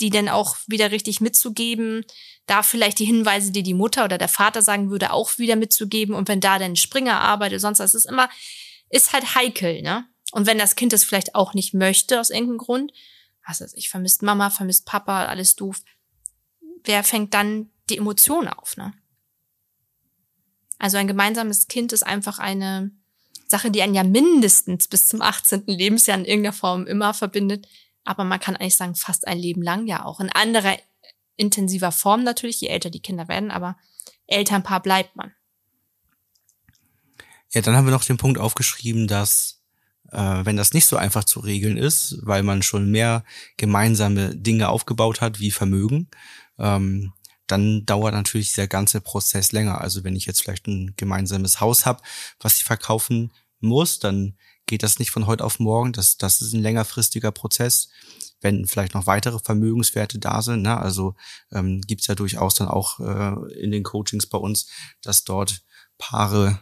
die 0.00 0.10
dann 0.10 0.28
auch 0.28 0.56
wieder 0.66 0.90
richtig 0.90 1.20
mitzugeben, 1.20 2.04
da 2.46 2.62
vielleicht 2.62 2.98
die 2.98 3.04
Hinweise, 3.04 3.52
die 3.52 3.62
die 3.62 3.74
Mutter 3.74 4.04
oder 4.04 4.18
der 4.18 4.28
Vater 4.28 4.62
sagen 4.62 4.90
würde, 4.90 5.12
auch 5.12 5.38
wieder 5.38 5.56
mitzugeben 5.56 6.14
und 6.14 6.28
wenn 6.28 6.40
da 6.40 6.58
dann 6.58 6.76
Springer 6.76 7.20
arbeitet, 7.20 7.60
sonst 7.60 7.78
was, 7.78 7.94
ist 7.94 8.06
immer, 8.06 8.28
ist 8.90 9.12
halt 9.12 9.34
heikel, 9.34 9.82
ne? 9.82 10.06
Und 10.32 10.46
wenn 10.46 10.58
das 10.58 10.74
Kind 10.74 10.92
das 10.92 11.04
vielleicht 11.04 11.34
auch 11.36 11.54
nicht 11.54 11.74
möchte 11.74 12.18
aus 12.18 12.30
irgendeinem 12.30 12.58
Grund, 12.58 12.92
was 13.46 13.60
weiß 13.60 13.74
ich, 13.74 13.88
vermisst 13.88 14.22
Mama, 14.22 14.50
vermisst 14.50 14.86
Papa, 14.86 15.26
alles 15.26 15.54
doof, 15.54 15.82
wer 16.84 17.04
fängt 17.04 17.34
dann 17.34 17.70
die 17.90 17.98
Emotionen 17.98 18.48
auf, 18.48 18.76
ne? 18.76 18.92
Also 20.78 20.96
ein 20.96 21.06
gemeinsames 21.06 21.68
Kind 21.68 21.92
ist 21.92 22.02
einfach 22.02 22.40
eine 22.40 22.90
Sache, 23.46 23.70
die 23.70 23.82
einen 23.82 23.94
ja 23.94 24.02
mindestens 24.02 24.88
bis 24.88 25.06
zum 25.06 25.22
18. 25.22 25.64
Lebensjahr 25.66 26.18
in 26.18 26.24
irgendeiner 26.24 26.52
Form 26.54 26.88
immer 26.88 27.14
verbindet. 27.14 27.68
Aber 28.02 28.24
man 28.24 28.40
kann 28.40 28.56
eigentlich 28.56 28.76
sagen, 28.76 28.96
fast 28.96 29.28
ein 29.28 29.38
Leben 29.38 29.62
lang 29.62 29.86
ja 29.86 30.04
auch. 30.04 30.18
In 30.18 30.30
anderer 30.30 30.76
intensiver 31.36 31.92
Form 31.92 32.24
natürlich, 32.24 32.60
je 32.60 32.66
älter 32.66 32.90
die 32.90 33.00
Kinder 33.00 33.28
werden, 33.28 33.52
aber 33.52 33.76
Elternpaar 34.26 34.82
bleibt 34.82 35.14
man. 35.14 35.32
Ja, 37.50 37.60
dann 37.60 37.76
haben 37.76 37.86
wir 37.86 37.92
noch 37.92 38.04
den 38.04 38.16
Punkt 38.16 38.40
aufgeschrieben, 38.40 39.06
dass 39.06 39.61
äh, 40.12 40.44
wenn 40.44 40.56
das 40.56 40.72
nicht 40.72 40.86
so 40.86 40.96
einfach 40.96 41.24
zu 41.24 41.40
regeln 41.40 41.76
ist, 41.76 42.18
weil 42.22 42.42
man 42.42 42.62
schon 42.62 42.90
mehr 42.90 43.24
gemeinsame 43.56 44.36
Dinge 44.36 44.68
aufgebaut 44.68 45.20
hat, 45.20 45.40
wie 45.40 45.50
Vermögen, 45.50 46.08
ähm, 46.58 47.12
dann 47.46 47.84
dauert 47.84 48.14
natürlich 48.14 48.48
dieser 48.48 48.68
ganze 48.68 49.00
Prozess 49.00 49.52
länger. 49.52 49.80
Also 49.80 50.04
wenn 50.04 50.16
ich 50.16 50.26
jetzt 50.26 50.42
vielleicht 50.42 50.68
ein 50.68 50.94
gemeinsames 50.96 51.60
Haus 51.60 51.86
habe, 51.86 52.02
was 52.40 52.56
ich 52.56 52.64
verkaufen 52.64 53.32
muss, 53.60 53.98
dann 53.98 54.36
geht 54.66 54.82
das 54.82 54.98
nicht 54.98 55.10
von 55.10 55.26
heute 55.26 55.44
auf 55.44 55.58
morgen. 55.58 55.92
Das, 55.92 56.16
das 56.18 56.40
ist 56.40 56.52
ein 56.52 56.62
längerfristiger 56.62 57.32
Prozess. 57.32 57.88
Wenn 58.40 58.66
vielleicht 58.66 58.94
noch 58.94 59.06
weitere 59.06 59.38
Vermögenswerte 59.38 60.18
da 60.18 60.42
sind, 60.42 60.62
ne? 60.62 60.78
also 60.78 61.14
ähm, 61.52 61.80
gibt's 61.80 62.06
ja 62.06 62.14
durchaus 62.14 62.54
dann 62.54 62.68
auch 62.68 63.00
äh, 63.00 63.60
in 63.60 63.70
den 63.70 63.82
Coachings 63.82 64.26
bei 64.26 64.38
uns, 64.38 64.68
dass 65.00 65.24
dort 65.24 65.62
Paare 65.98 66.60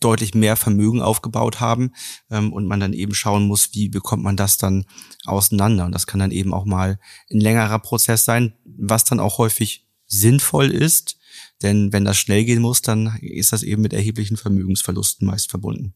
deutlich 0.00 0.34
mehr 0.34 0.56
Vermögen 0.56 1.00
aufgebaut 1.00 1.60
haben 1.60 1.92
ähm, 2.30 2.52
und 2.52 2.66
man 2.66 2.80
dann 2.80 2.92
eben 2.92 3.14
schauen 3.14 3.46
muss, 3.46 3.70
wie 3.74 3.88
bekommt 3.88 4.22
man 4.22 4.36
das 4.36 4.58
dann 4.58 4.84
auseinander. 5.24 5.86
Und 5.86 5.92
das 5.92 6.06
kann 6.06 6.20
dann 6.20 6.30
eben 6.30 6.52
auch 6.52 6.64
mal 6.64 6.98
ein 7.30 7.40
längerer 7.40 7.78
Prozess 7.78 8.24
sein, 8.24 8.54
was 8.64 9.04
dann 9.04 9.20
auch 9.20 9.38
häufig 9.38 9.86
sinnvoll 10.06 10.70
ist, 10.70 11.16
denn 11.62 11.92
wenn 11.92 12.04
das 12.04 12.18
schnell 12.18 12.44
gehen 12.44 12.60
muss, 12.60 12.82
dann 12.82 13.16
ist 13.20 13.52
das 13.52 13.62
eben 13.62 13.82
mit 13.82 13.92
erheblichen 13.92 14.36
Vermögensverlusten 14.36 15.26
meist 15.26 15.50
verbunden. 15.50 15.94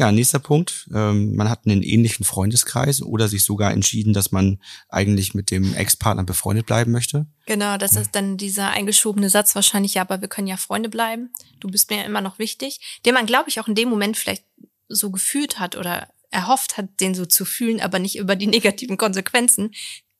Ja, 0.00 0.10
nächster 0.12 0.38
Punkt. 0.38 0.88
Ähm, 0.94 1.36
man 1.36 1.50
hat 1.50 1.66
einen 1.66 1.82
ähnlichen 1.82 2.24
Freundeskreis 2.24 3.02
oder 3.02 3.28
sich 3.28 3.44
sogar 3.44 3.70
entschieden, 3.70 4.14
dass 4.14 4.32
man 4.32 4.58
eigentlich 4.88 5.34
mit 5.34 5.50
dem 5.50 5.74
Ex-Partner 5.74 6.24
befreundet 6.24 6.64
bleiben 6.64 6.90
möchte. 6.90 7.26
Genau, 7.44 7.76
das 7.76 7.96
ist 7.96 8.14
dann 8.14 8.38
dieser 8.38 8.70
eingeschobene 8.70 9.28
Satz 9.28 9.54
wahrscheinlich, 9.54 9.92
ja, 9.92 10.00
aber 10.00 10.22
wir 10.22 10.28
können 10.28 10.46
ja 10.46 10.56
Freunde 10.56 10.88
bleiben. 10.88 11.34
Du 11.58 11.68
bist 11.68 11.90
mir 11.90 11.98
ja 11.98 12.04
immer 12.04 12.22
noch 12.22 12.38
wichtig. 12.38 12.80
Den 13.04 13.12
man, 13.12 13.26
glaube 13.26 13.50
ich, 13.50 13.60
auch 13.60 13.68
in 13.68 13.74
dem 13.74 13.90
Moment 13.90 14.16
vielleicht 14.16 14.46
so 14.88 15.10
gefühlt 15.10 15.58
hat 15.58 15.76
oder 15.76 16.08
erhofft 16.30 16.78
hat, 16.78 16.98
den 17.00 17.14
so 17.14 17.26
zu 17.26 17.44
fühlen, 17.44 17.82
aber 17.82 17.98
nicht 17.98 18.16
über 18.16 18.36
die 18.36 18.46
negativen 18.46 18.96
Konsequenzen, 18.96 19.70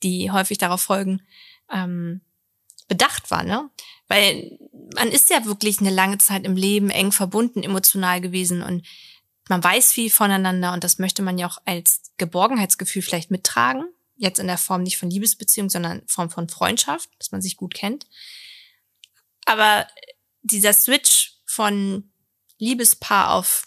die 0.03 0.31
häufig 0.31 0.59
darauf 0.59 0.83
folgen, 0.83 1.23
ähm, 1.73 2.21
bedacht 2.87 3.31
war, 3.31 3.45
ne? 3.45 3.71
Weil 4.09 4.59
man 4.95 5.09
ist 5.09 5.31
ja 5.31 5.47
wirklich 5.47 5.81
eine 5.81 5.89
lange 5.89 6.19
Zeit 6.19 6.45
im 6.45 6.57
Leben 6.57 6.91
eng 6.91 7.13
verbunden, 7.13 7.63
emotional 7.63 8.21
gewesen 8.21 8.63
und 8.63 8.87
man 9.51 9.63
weiß 9.63 9.93
viel 9.93 10.11
voneinander 10.11 10.73
und 10.73 10.85
das 10.85 10.99
möchte 10.99 11.23
man 11.23 11.37
ja 11.37 11.49
auch 11.49 11.59
als 11.65 12.13
Geborgenheitsgefühl 12.17 13.03
vielleicht 13.03 13.31
mittragen. 13.31 13.85
Jetzt 14.17 14.39
in 14.39 14.47
der 14.47 14.59
Form 14.59 14.83
nicht 14.83 14.97
von 14.97 15.11
Liebesbeziehung, 15.11 15.69
sondern 15.69 16.01
in 16.01 16.09
Form 16.09 16.31
von 16.31 16.49
Freundschaft, 16.49 17.11
dass 17.19 17.33
man 17.33 17.43
sich 17.43 17.57
gut 17.57 17.75
kennt. 17.75 18.07
Aber 19.47 19.89
dieser 20.43 20.73
Switch 20.73 21.41
von 21.45 22.13
Liebespaar 22.59 23.35
auf 23.35 23.67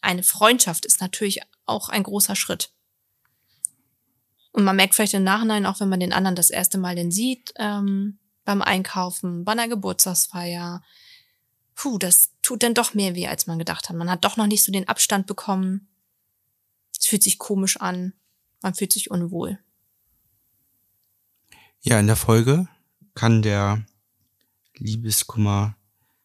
eine 0.00 0.22
Freundschaft 0.22 0.86
ist 0.86 1.00
natürlich 1.00 1.42
auch 1.66 1.90
ein 1.90 2.04
großer 2.04 2.34
Schritt. 2.34 2.72
Und 4.52 4.64
man 4.64 4.76
merkt 4.76 4.94
vielleicht 4.94 5.14
im 5.14 5.24
Nachhinein, 5.24 5.66
auch 5.66 5.80
wenn 5.80 5.88
man 5.88 6.00
den 6.00 6.12
anderen 6.12 6.36
das 6.36 6.50
erste 6.50 6.78
Mal 6.78 6.94
denn 6.94 7.10
sieht, 7.10 7.52
ähm, 7.56 8.18
beim 8.44 8.62
Einkaufen, 8.62 9.44
bei 9.44 9.52
einer 9.52 9.68
Geburtstagsfeier, 9.68 10.82
puh, 11.74 11.98
das 11.98 12.30
tut 12.42 12.62
dann 12.62 12.74
doch 12.74 12.94
mehr 12.94 13.14
weh, 13.14 13.26
als 13.26 13.46
man 13.46 13.58
gedacht 13.58 13.88
hat. 13.88 13.96
Man 13.96 14.10
hat 14.10 14.24
doch 14.24 14.36
noch 14.36 14.46
nicht 14.46 14.64
so 14.64 14.72
den 14.72 14.88
Abstand 14.88 15.26
bekommen. 15.26 15.88
Es 16.98 17.06
fühlt 17.06 17.22
sich 17.22 17.38
komisch 17.38 17.78
an. 17.78 18.12
Man 18.62 18.74
fühlt 18.74 18.92
sich 18.92 19.10
unwohl. 19.10 19.58
Ja, 21.80 21.98
in 21.98 22.06
der 22.06 22.16
Folge 22.16 22.68
kann 23.14 23.42
der 23.42 23.84
Liebeskummer 24.76 25.76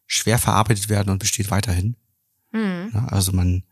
schwer 0.05 0.39
verarbeitet 0.39 0.89
werden 0.89 1.09
und 1.09 1.19
besteht 1.19 1.51
weiterhin. 1.51 1.95
Mhm. 2.51 2.91
also 3.07 3.33
man, 3.33 3.63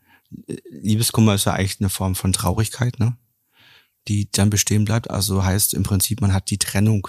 Liebeskummer 0.70 1.34
ist 1.34 1.46
ja 1.46 1.54
eigentlich 1.54 1.80
eine 1.80 1.88
Form 1.88 2.14
von 2.14 2.32
Traurigkeit, 2.32 2.98
ne? 2.98 3.16
Die 4.06 4.30
dann 4.30 4.50
bestehen 4.50 4.84
bleibt. 4.84 5.10
Also 5.10 5.44
heißt 5.44 5.74
im 5.74 5.82
Prinzip, 5.82 6.20
man 6.20 6.32
hat 6.32 6.50
die 6.50 6.58
Trennung 6.58 7.08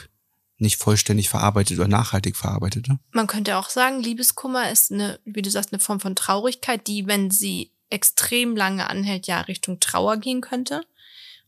nicht 0.57 0.77
vollständig 0.77 1.29
verarbeitet 1.29 1.77
oder 1.77 1.87
nachhaltig 1.87 2.35
verarbeitet. 2.35 2.87
Ne? 2.87 2.99
Man 3.11 3.27
könnte 3.27 3.57
auch 3.57 3.69
sagen, 3.69 4.01
Liebeskummer 4.01 4.71
ist 4.71 4.91
eine, 4.91 5.19
wie 5.23 5.41
du 5.41 5.51
sagst, 5.51 5.71
eine 5.71 5.79
Form 5.79 5.99
von 5.99 6.15
Traurigkeit, 6.15 6.87
die, 6.87 7.07
wenn 7.07 7.29
sie 7.29 7.71
extrem 7.89 8.55
lange 8.55 8.89
anhält, 8.89 9.27
ja 9.27 9.41
Richtung 9.41 9.79
Trauer 9.79 10.17
gehen 10.17 10.41
könnte. 10.41 10.81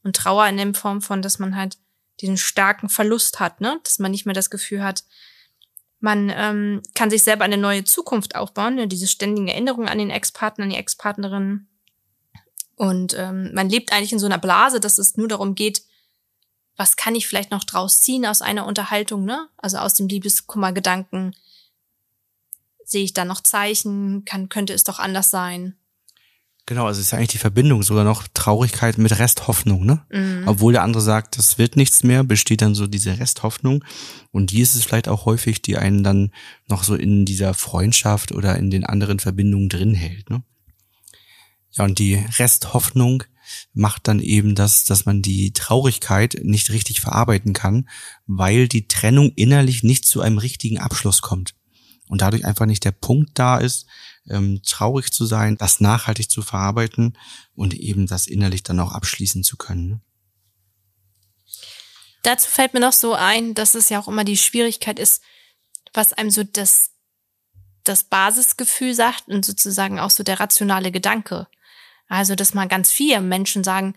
Und 0.03 0.15
Trauer 0.15 0.47
in 0.47 0.57
der 0.57 0.73
Form 0.73 1.01
von, 1.01 1.21
dass 1.21 1.39
man 1.39 1.55
halt 1.55 1.77
diesen 2.21 2.37
starken 2.37 2.89
Verlust 2.89 3.39
hat, 3.39 3.61
ne? 3.61 3.79
Dass 3.83 3.99
man 3.99 4.11
nicht 4.11 4.25
mehr 4.25 4.35
das 4.35 4.49
Gefühl 4.49 4.83
hat, 4.83 5.03
man 5.99 6.31
ähm, 6.33 6.81
kann 6.95 7.09
sich 7.09 7.23
selber 7.23 7.43
eine 7.43 7.57
neue 7.57 7.83
Zukunft 7.83 8.35
aufbauen, 8.35 8.75
ne? 8.75 8.87
diese 8.87 9.07
ständigen 9.07 9.49
Erinnerungen 9.49 9.89
an 9.89 9.97
den 9.97 10.09
Ex-Partner, 10.09 10.63
an 10.63 10.69
die 10.69 10.77
Ex-Partnerin. 10.77 11.67
Und 12.75 13.15
ähm, 13.17 13.51
man 13.53 13.69
lebt 13.69 13.91
eigentlich 13.91 14.13
in 14.13 14.19
so 14.19 14.25
einer 14.25 14.37
Blase, 14.37 14.79
dass 14.79 14.97
es 14.97 15.17
nur 15.17 15.27
darum 15.27 15.55
geht, 15.55 15.83
was 16.79 16.95
kann 16.95 17.13
ich 17.13 17.27
vielleicht 17.27 17.51
noch 17.51 17.65
draus 17.65 18.01
ziehen 18.01 18.25
aus 18.25 18.41
einer 18.41 18.65
Unterhaltung, 18.65 19.25
ne? 19.25 19.49
Also 19.57 19.77
aus 19.79 19.95
dem 19.95 20.07
Liebeskummergedanken. 20.07 21.35
Sehe 22.85 23.03
ich 23.03 23.11
da 23.11 23.25
noch 23.25 23.41
Zeichen? 23.41 24.23
Kann, 24.23 24.47
könnte 24.47 24.73
es 24.73 24.85
doch 24.85 24.97
anders 24.97 25.29
sein? 25.29 25.75
Genau, 26.65 26.85
also 26.85 27.01
es 27.01 27.07
ist 27.07 27.13
eigentlich 27.13 27.31
die 27.31 27.37
Verbindung, 27.37 27.83
sogar 27.83 28.05
noch 28.05 28.27
Traurigkeit 28.33 28.97
mit 28.97 29.19
Resthoffnung, 29.19 29.85
ne? 29.85 30.05
Mhm. 30.09 30.47
Obwohl 30.47 30.71
der 30.71 30.83
andere 30.83 31.01
sagt, 31.01 31.37
das 31.37 31.57
wird 31.57 31.75
nichts 31.75 32.03
mehr, 32.03 32.23
besteht 32.23 32.61
dann 32.61 32.75
so 32.75 32.87
diese 32.87 33.19
Resthoffnung. 33.19 33.83
Und 34.31 34.51
die 34.51 34.61
ist 34.61 34.75
es 34.75 34.85
vielleicht 34.85 35.09
auch 35.09 35.25
häufig, 35.25 35.61
die 35.61 35.77
einen 35.77 36.01
dann 36.01 36.31
noch 36.67 36.85
so 36.85 36.95
in 36.95 37.25
dieser 37.25 37.53
Freundschaft 37.53 38.31
oder 38.31 38.55
in 38.55 38.71
den 38.71 38.85
anderen 38.85 39.19
Verbindungen 39.19 39.67
drin 39.67 39.95
hält, 39.95 40.29
ne? 40.29 40.43
Ja, 41.71 41.83
und 41.83 41.99
die 41.99 42.15
Resthoffnung 42.37 43.23
macht 43.73 44.07
dann 44.07 44.19
eben 44.19 44.55
das, 44.55 44.83
dass 44.83 45.05
man 45.05 45.21
die 45.21 45.53
Traurigkeit 45.53 46.37
nicht 46.43 46.69
richtig 46.71 47.01
verarbeiten 47.01 47.53
kann, 47.53 47.89
weil 48.27 48.67
die 48.67 48.87
Trennung 48.87 49.31
innerlich 49.35 49.83
nicht 49.83 50.05
zu 50.05 50.21
einem 50.21 50.37
richtigen 50.37 50.79
Abschluss 50.79 51.21
kommt. 51.21 51.55
Und 52.07 52.21
dadurch 52.21 52.45
einfach 52.45 52.65
nicht 52.65 52.85
der 52.85 52.91
Punkt 52.91 53.37
da 53.37 53.57
ist, 53.57 53.85
ähm, 54.29 54.61
traurig 54.63 55.11
zu 55.11 55.25
sein, 55.25 55.57
das 55.57 55.79
nachhaltig 55.79 56.29
zu 56.29 56.41
verarbeiten 56.41 57.17
und 57.55 57.73
eben 57.73 58.07
das 58.07 58.27
innerlich 58.27 58.63
dann 58.63 58.79
auch 58.79 58.91
abschließen 58.91 59.43
zu 59.43 59.57
können. 59.57 60.01
Dazu 62.23 62.49
fällt 62.49 62.73
mir 62.73 62.79
noch 62.79 62.93
so 62.93 63.13
ein, 63.13 63.53
dass 63.53 63.75
es 63.75 63.89
ja 63.89 63.99
auch 63.99 64.07
immer 64.07 64.23
die 64.23 64.37
Schwierigkeit 64.37 64.99
ist, 64.99 65.21
was 65.93 66.13
einem 66.13 66.31
so 66.31 66.43
das, 66.43 66.91
das 67.83 68.03
Basisgefühl 68.03 68.93
sagt 68.93 69.27
und 69.27 69.45
sozusagen 69.45 69.99
auch 69.99 70.09
so 70.09 70.23
der 70.23 70.39
rationale 70.39 70.91
Gedanke. 70.91 71.47
Also, 72.09 72.35
dass 72.35 72.53
mal 72.53 72.67
ganz 72.67 72.91
viele 72.91 73.21
Menschen 73.21 73.63
sagen, 73.63 73.95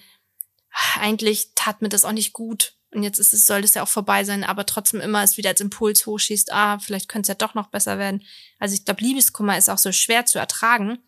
eigentlich 1.00 1.50
tat 1.54 1.82
mir 1.82 1.88
das 1.88 2.04
auch 2.04 2.12
nicht 2.12 2.32
gut. 2.32 2.74
Und 2.94 3.02
jetzt 3.02 3.18
ist 3.18 3.32
es, 3.32 3.46
soll 3.46 3.64
es 3.64 3.74
ja 3.74 3.82
auch 3.82 3.88
vorbei 3.88 4.22
sein, 4.22 4.44
aber 4.44 4.66
trotzdem 4.66 5.00
immer 5.00 5.22
es 5.22 5.38
wieder 5.38 5.48
als 5.50 5.62
Impuls 5.62 6.04
hochschießt, 6.06 6.52
ah, 6.52 6.78
vielleicht 6.78 7.08
könnte 7.08 7.22
es 7.22 7.28
ja 7.28 7.34
doch 7.34 7.54
noch 7.54 7.68
besser 7.68 7.98
werden. 7.98 8.22
Also 8.58 8.74
ich 8.74 8.84
glaube, 8.84 9.02
Liebeskummer 9.02 9.56
ist 9.56 9.70
auch 9.70 9.78
so 9.78 9.92
schwer 9.92 10.26
zu 10.26 10.38
ertragen, 10.38 10.98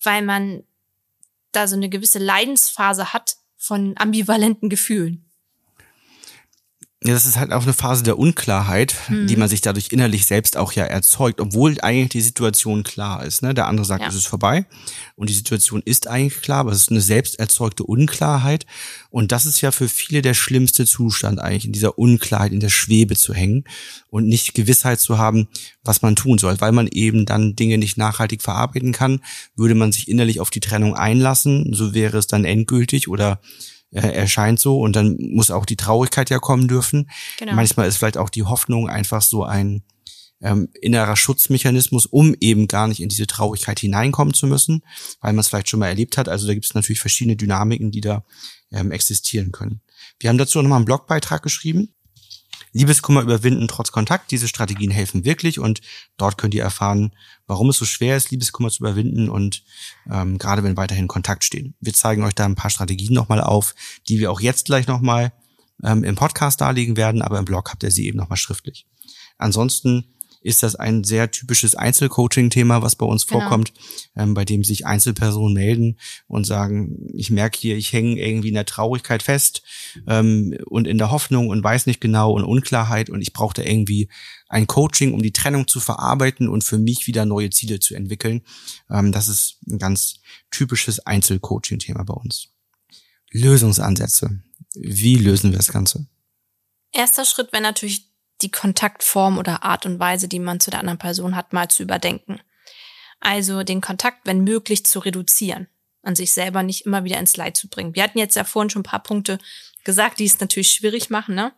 weil 0.00 0.22
man 0.22 0.62
da 1.50 1.66
so 1.66 1.74
eine 1.74 1.88
gewisse 1.88 2.20
Leidensphase 2.20 3.12
hat 3.12 3.36
von 3.56 3.94
ambivalenten 3.96 4.70
Gefühlen. 4.70 5.25
Ja, 7.06 7.14
das 7.14 7.24
ist 7.24 7.36
halt 7.36 7.52
auch 7.52 7.62
eine 7.62 7.72
Phase 7.72 8.02
der 8.02 8.18
Unklarheit, 8.18 8.96
mhm. 9.08 9.28
die 9.28 9.36
man 9.36 9.48
sich 9.48 9.60
dadurch 9.60 9.92
innerlich 9.92 10.26
selbst 10.26 10.56
auch 10.56 10.72
ja 10.72 10.82
erzeugt, 10.82 11.40
obwohl 11.40 11.76
eigentlich 11.80 12.08
die 12.08 12.20
Situation 12.20 12.82
klar 12.82 13.24
ist. 13.24 13.42
Ne? 13.42 13.54
Der 13.54 13.68
andere 13.68 13.86
sagt, 13.86 14.02
ja. 14.02 14.08
es 14.08 14.16
ist 14.16 14.26
vorbei 14.26 14.66
und 15.14 15.30
die 15.30 15.34
Situation 15.34 15.82
ist 15.84 16.08
eigentlich 16.08 16.42
klar, 16.42 16.60
aber 16.60 16.72
es 16.72 16.78
ist 16.78 16.90
eine 16.90 17.00
selbst 17.00 17.38
erzeugte 17.38 17.84
Unklarheit. 17.84 18.66
Und 19.10 19.30
das 19.30 19.46
ist 19.46 19.60
ja 19.60 19.70
für 19.70 19.88
viele 19.88 20.20
der 20.20 20.34
schlimmste 20.34 20.84
Zustand 20.84 21.38
eigentlich, 21.38 21.66
in 21.66 21.72
dieser 21.72 21.96
Unklarheit, 21.96 22.52
in 22.52 22.60
der 22.60 22.70
Schwebe 22.70 23.14
zu 23.14 23.32
hängen 23.32 23.64
und 24.10 24.26
nicht 24.26 24.54
Gewissheit 24.54 24.98
zu 24.98 25.16
haben, 25.16 25.46
was 25.84 26.02
man 26.02 26.16
tun 26.16 26.38
soll. 26.38 26.60
Weil 26.60 26.72
man 26.72 26.88
eben 26.88 27.24
dann 27.24 27.54
Dinge 27.54 27.78
nicht 27.78 27.96
nachhaltig 27.98 28.42
verarbeiten 28.42 28.90
kann, 28.90 29.20
würde 29.54 29.76
man 29.76 29.92
sich 29.92 30.08
innerlich 30.08 30.40
auf 30.40 30.50
die 30.50 30.60
Trennung 30.60 30.96
einlassen, 30.96 31.72
so 31.72 31.94
wäre 31.94 32.18
es 32.18 32.26
dann 32.26 32.44
endgültig 32.44 33.06
oder 33.06 33.40
erscheint 34.02 34.60
so 34.60 34.80
und 34.80 34.94
dann 34.96 35.16
muss 35.18 35.50
auch 35.50 35.66
die 35.66 35.76
Traurigkeit 35.76 36.30
ja 36.30 36.38
kommen 36.38 36.68
dürfen. 36.68 37.10
Genau. 37.38 37.54
Manchmal 37.54 37.88
ist 37.88 37.96
vielleicht 37.96 38.18
auch 38.18 38.30
die 38.30 38.44
Hoffnung 38.44 38.88
einfach 38.88 39.22
so 39.22 39.44
ein 39.44 39.82
ähm, 40.42 40.68
innerer 40.80 41.16
Schutzmechanismus, 41.16 42.06
um 42.06 42.34
eben 42.40 42.68
gar 42.68 42.88
nicht 42.88 43.00
in 43.00 43.08
diese 43.08 43.26
Traurigkeit 43.26 43.80
hineinkommen 43.80 44.34
zu 44.34 44.46
müssen, 44.46 44.82
weil 45.20 45.32
man 45.32 45.40
es 45.40 45.48
vielleicht 45.48 45.70
schon 45.70 45.80
mal 45.80 45.88
erlebt 45.88 46.18
hat. 46.18 46.28
Also 46.28 46.46
da 46.46 46.54
gibt 46.54 46.66
es 46.66 46.74
natürlich 46.74 47.00
verschiedene 47.00 47.36
Dynamiken, 47.36 47.90
die 47.90 48.00
da 48.00 48.24
ähm, 48.70 48.90
existieren 48.92 49.52
können. 49.52 49.80
Wir 50.20 50.30
haben 50.30 50.38
dazu 50.38 50.60
nochmal 50.60 50.76
einen 50.76 50.84
Blogbeitrag 50.84 51.42
geschrieben. 51.42 51.94
Liebeskummer 52.76 53.22
überwinden 53.22 53.68
trotz 53.68 53.90
Kontakt. 53.90 54.30
Diese 54.30 54.48
Strategien 54.48 54.90
helfen 54.90 55.24
wirklich 55.24 55.58
und 55.58 55.80
dort 56.18 56.36
könnt 56.36 56.54
ihr 56.54 56.62
erfahren, 56.62 57.14
warum 57.46 57.70
es 57.70 57.78
so 57.78 57.86
schwer 57.86 58.16
ist, 58.16 58.30
Liebeskummer 58.30 58.70
zu 58.70 58.82
überwinden 58.82 59.30
und 59.30 59.62
ähm, 60.10 60.36
gerade 60.36 60.62
wenn 60.62 60.76
weiterhin 60.76 61.08
Kontakt 61.08 61.44
stehen. 61.44 61.74
Wir 61.80 61.94
zeigen 61.94 62.22
euch 62.24 62.34
da 62.34 62.44
ein 62.44 62.54
paar 62.54 62.70
Strategien 62.70 63.14
nochmal 63.14 63.40
auf, 63.40 63.74
die 64.08 64.18
wir 64.18 64.30
auch 64.30 64.40
jetzt 64.40 64.66
gleich 64.66 64.86
nochmal 64.86 65.32
ähm, 65.82 66.04
im 66.04 66.16
Podcast 66.16 66.60
darlegen 66.60 66.96
werden, 66.96 67.22
aber 67.22 67.38
im 67.38 67.46
Blog 67.46 67.70
habt 67.70 67.82
ihr 67.82 67.90
sie 67.90 68.06
eben 68.06 68.18
nochmal 68.18 68.36
schriftlich. 68.36 68.86
Ansonsten 69.38 70.04
ist 70.46 70.62
das 70.62 70.76
ein 70.76 71.02
sehr 71.04 71.30
typisches 71.30 71.74
Einzelcoaching-Thema, 71.74 72.80
was 72.80 72.94
bei 72.96 73.04
uns 73.04 73.26
genau. 73.26 73.40
vorkommt, 73.40 73.72
ähm, 74.16 74.34
bei 74.34 74.44
dem 74.44 74.62
sich 74.62 74.86
Einzelpersonen 74.86 75.54
melden 75.54 75.98
und 76.28 76.46
sagen, 76.46 77.10
ich 77.14 77.30
merke 77.30 77.58
hier, 77.58 77.76
ich 77.76 77.92
hänge 77.92 78.20
irgendwie 78.20 78.48
in 78.48 78.54
der 78.54 78.64
Traurigkeit 78.64 79.22
fest 79.22 79.62
ähm, 80.06 80.56
und 80.66 80.86
in 80.86 80.98
der 80.98 81.10
Hoffnung 81.10 81.48
und 81.48 81.62
weiß 81.62 81.86
nicht 81.86 82.00
genau 82.00 82.32
und 82.32 82.44
Unklarheit 82.44 83.10
und 83.10 83.20
ich 83.20 83.32
brauche 83.32 83.54
da 83.54 83.62
irgendwie 83.62 84.08
ein 84.48 84.68
Coaching, 84.68 85.12
um 85.12 85.22
die 85.22 85.32
Trennung 85.32 85.66
zu 85.66 85.80
verarbeiten 85.80 86.48
und 86.48 86.62
für 86.62 86.78
mich 86.78 87.08
wieder 87.08 87.26
neue 87.26 87.50
Ziele 87.50 87.80
zu 87.80 87.94
entwickeln. 87.94 88.42
Ähm, 88.88 89.10
das 89.10 89.26
ist 89.28 89.58
ein 89.68 89.78
ganz 89.78 90.20
typisches 90.50 91.00
Einzelcoaching-Thema 91.00 92.04
bei 92.04 92.14
uns. 92.14 92.48
Lösungsansätze. 93.32 94.42
Wie 94.74 95.16
lösen 95.16 95.50
wir 95.50 95.58
das 95.58 95.72
Ganze? 95.72 96.06
Erster 96.92 97.24
Schritt 97.24 97.52
wäre 97.52 97.62
natürlich 97.62 98.15
die 98.42 98.50
Kontaktform 98.50 99.38
oder 99.38 99.62
Art 99.62 99.86
und 99.86 99.98
Weise, 99.98 100.28
die 100.28 100.38
man 100.38 100.60
zu 100.60 100.70
der 100.70 100.80
anderen 100.80 100.98
Person 100.98 101.36
hat, 101.36 101.52
mal 101.52 101.68
zu 101.68 101.82
überdenken. 101.82 102.40
Also 103.20 103.62
den 103.62 103.80
Kontakt, 103.80 104.20
wenn 104.24 104.44
möglich, 104.44 104.84
zu 104.84 104.98
reduzieren 104.98 105.68
und 106.02 106.16
sich 106.16 106.32
selber 106.32 106.62
nicht 106.62 106.86
immer 106.86 107.04
wieder 107.04 107.18
ins 107.18 107.36
Leid 107.36 107.56
zu 107.56 107.68
bringen. 107.68 107.94
Wir 107.94 108.02
hatten 108.02 108.18
jetzt 108.18 108.36
ja 108.36 108.44
vorhin 108.44 108.70
schon 108.70 108.80
ein 108.80 108.90
paar 108.90 109.02
Punkte 109.02 109.38
gesagt, 109.84 110.18
die 110.18 110.26
es 110.26 110.40
natürlich 110.40 110.70
schwierig 110.72 111.10
machen, 111.10 111.34
ne? 111.34 111.52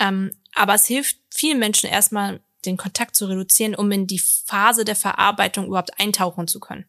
Ähm, 0.00 0.32
aber 0.54 0.74
es 0.74 0.86
hilft 0.86 1.18
vielen 1.30 1.58
Menschen 1.58 1.88
erstmal, 1.88 2.40
den 2.64 2.76
Kontakt 2.76 3.16
zu 3.16 3.26
reduzieren, 3.26 3.74
um 3.74 3.90
in 3.90 4.06
die 4.06 4.20
Phase 4.20 4.84
der 4.84 4.96
Verarbeitung 4.96 5.66
überhaupt 5.66 5.98
eintauchen 5.98 6.46
zu 6.46 6.60
können. 6.60 6.86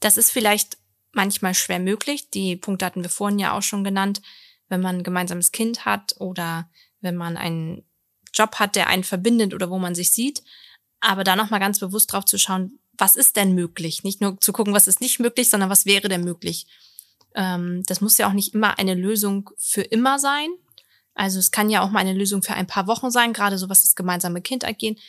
Das 0.00 0.16
ist 0.16 0.30
vielleicht 0.30 0.78
manchmal 1.12 1.54
schwer 1.54 1.80
möglich. 1.80 2.30
Die 2.30 2.56
Punkte 2.56 2.86
hatten 2.86 3.02
wir 3.02 3.10
vorhin 3.10 3.38
ja 3.38 3.56
auch 3.56 3.62
schon 3.62 3.82
genannt. 3.82 4.22
Wenn 4.68 4.80
man 4.80 4.98
ein 4.98 5.02
gemeinsames 5.02 5.50
Kind 5.50 5.84
hat 5.84 6.14
oder 6.18 6.70
wenn 7.00 7.16
man 7.16 7.36
einen 7.36 7.84
Job 8.32 8.56
hat, 8.56 8.76
der 8.76 8.88
einen 8.88 9.04
verbindet 9.04 9.54
oder 9.54 9.70
wo 9.70 9.78
man 9.78 9.94
sich 9.94 10.12
sieht. 10.12 10.42
Aber 11.00 11.24
da 11.24 11.36
nochmal 11.36 11.60
ganz 11.60 11.78
bewusst 11.78 12.12
drauf 12.12 12.24
zu 12.24 12.38
schauen, 12.38 12.78
was 12.96 13.16
ist 13.16 13.36
denn 13.36 13.54
möglich? 13.54 14.02
Nicht 14.02 14.20
nur 14.20 14.40
zu 14.40 14.52
gucken, 14.52 14.74
was 14.74 14.88
ist 14.88 15.00
nicht 15.00 15.20
möglich, 15.20 15.48
sondern 15.48 15.70
was 15.70 15.86
wäre 15.86 16.08
denn 16.08 16.24
möglich? 16.24 16.66
Ähm, 17.34 17.82
das 17.86 18.00
muss 18.00 18.18
ja 18.18 18.28
auch 18.28 18.32
nicht 18.32 18.54
immer 18.54 18.78
eine 18.78 18.94
Lösung 18.94 19.50
für 19.56 19.82
immer 19.82 20.18
sein. 20.18 20.48
Also 21.14 21.38
es 21.38 21.50
kann 21.50 21.70
ja 21.70 21.82
auch 21.82 21.90
mal 21.90 22.00
eine 22.00 22.12
Lösung 22.12 22.42
für 22.42 22.54
ein 22.54 22.66
paar 22.66 22.86
Wochen 22.86 23.10
sein, 23.10 23.32
gerade 23.32 23.58
so 23.58 23.68
was 23.68 23.82
das 23.82 23.94
gemeinsame 23.94 24.40
Kind 24.40 24.64
angeht. 24.64 25.00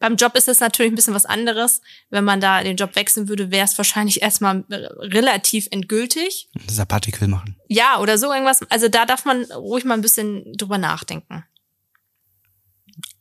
Beim 0.00 0.16
Job 0.16 0.36
ist 0.36 0.48
es 0.48 0.60
natürlich 0.60 0.92
ein 0.92 0.96
bisschen 0.96 1.14
was 1.14 1.24
anderes. 1.24 1.80
Wenn 2.10 2.24
man 2.24 2.40
da 2.40 2.62
den 2.62 2.76
Job 2.76 2.94
wechseln 2.96 3.28
würde, 3.28 3.50
wäre 3.50 3.64
es 3.64 3.78
wahrscheinlich 3.78 4.22
erstmal 4.22 4.64
relativ 4.68 5.68
endgültig. 5.70 6.48
Sabbatical 6.68 7.28
machen. 7.28 7.56
Ja, 7.68 8.00
oder 8.00 8.18
so 8.18 8.32
irgendwas. 8.32 8.60
Also 8.70 8.88
da 8.88 9.06
darf 9.06 9.24
man 9.24 9.44
ruhig 9.52 9.84
mal 9.84 9.94
ein 9.94 10.02
bisschen 10.02 10.52
drüber 10.56 10.78
nachdenken. 10.78 11.44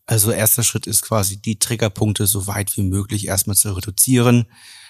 Also 0.06 0.32
erster 0.32 0.64
Schritt 0.64 0.86
ist 0.86 1.02
quasi 1.02 1.42
die 1.42 1.60
Triggerpunkte 1.60 2.28
so 2.28 2.48
weit 2.48 2.76
wie 2.76 2.84
möglich 2.84 3.28
erstmal 3.28 3.56
zu 3.56 3.72
reduzieren. 3.72 4.48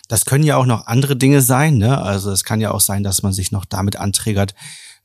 Das 0.08 0.26
können 0.26 0.44
ja 0.44 0.58
auch 0.58 0.66
noch 0.66 0.88
andere 0.88 1.16
Dinge 1.16 1.42
sein. 1.42 1.78
Ne? 1.78 2.02
Also 2.02 2.32
es 2.32 2.44
kann 2.44 2.60
ja 2.60 2.72
auch 2.72 2.82
sein, 2.82 3.04
dass 3.04 3.22
man 3.22 3.34
sich 3.34 3.52
noch 3.52 3.66
damit 3.66 3.96
anträgert, 3.96 4.56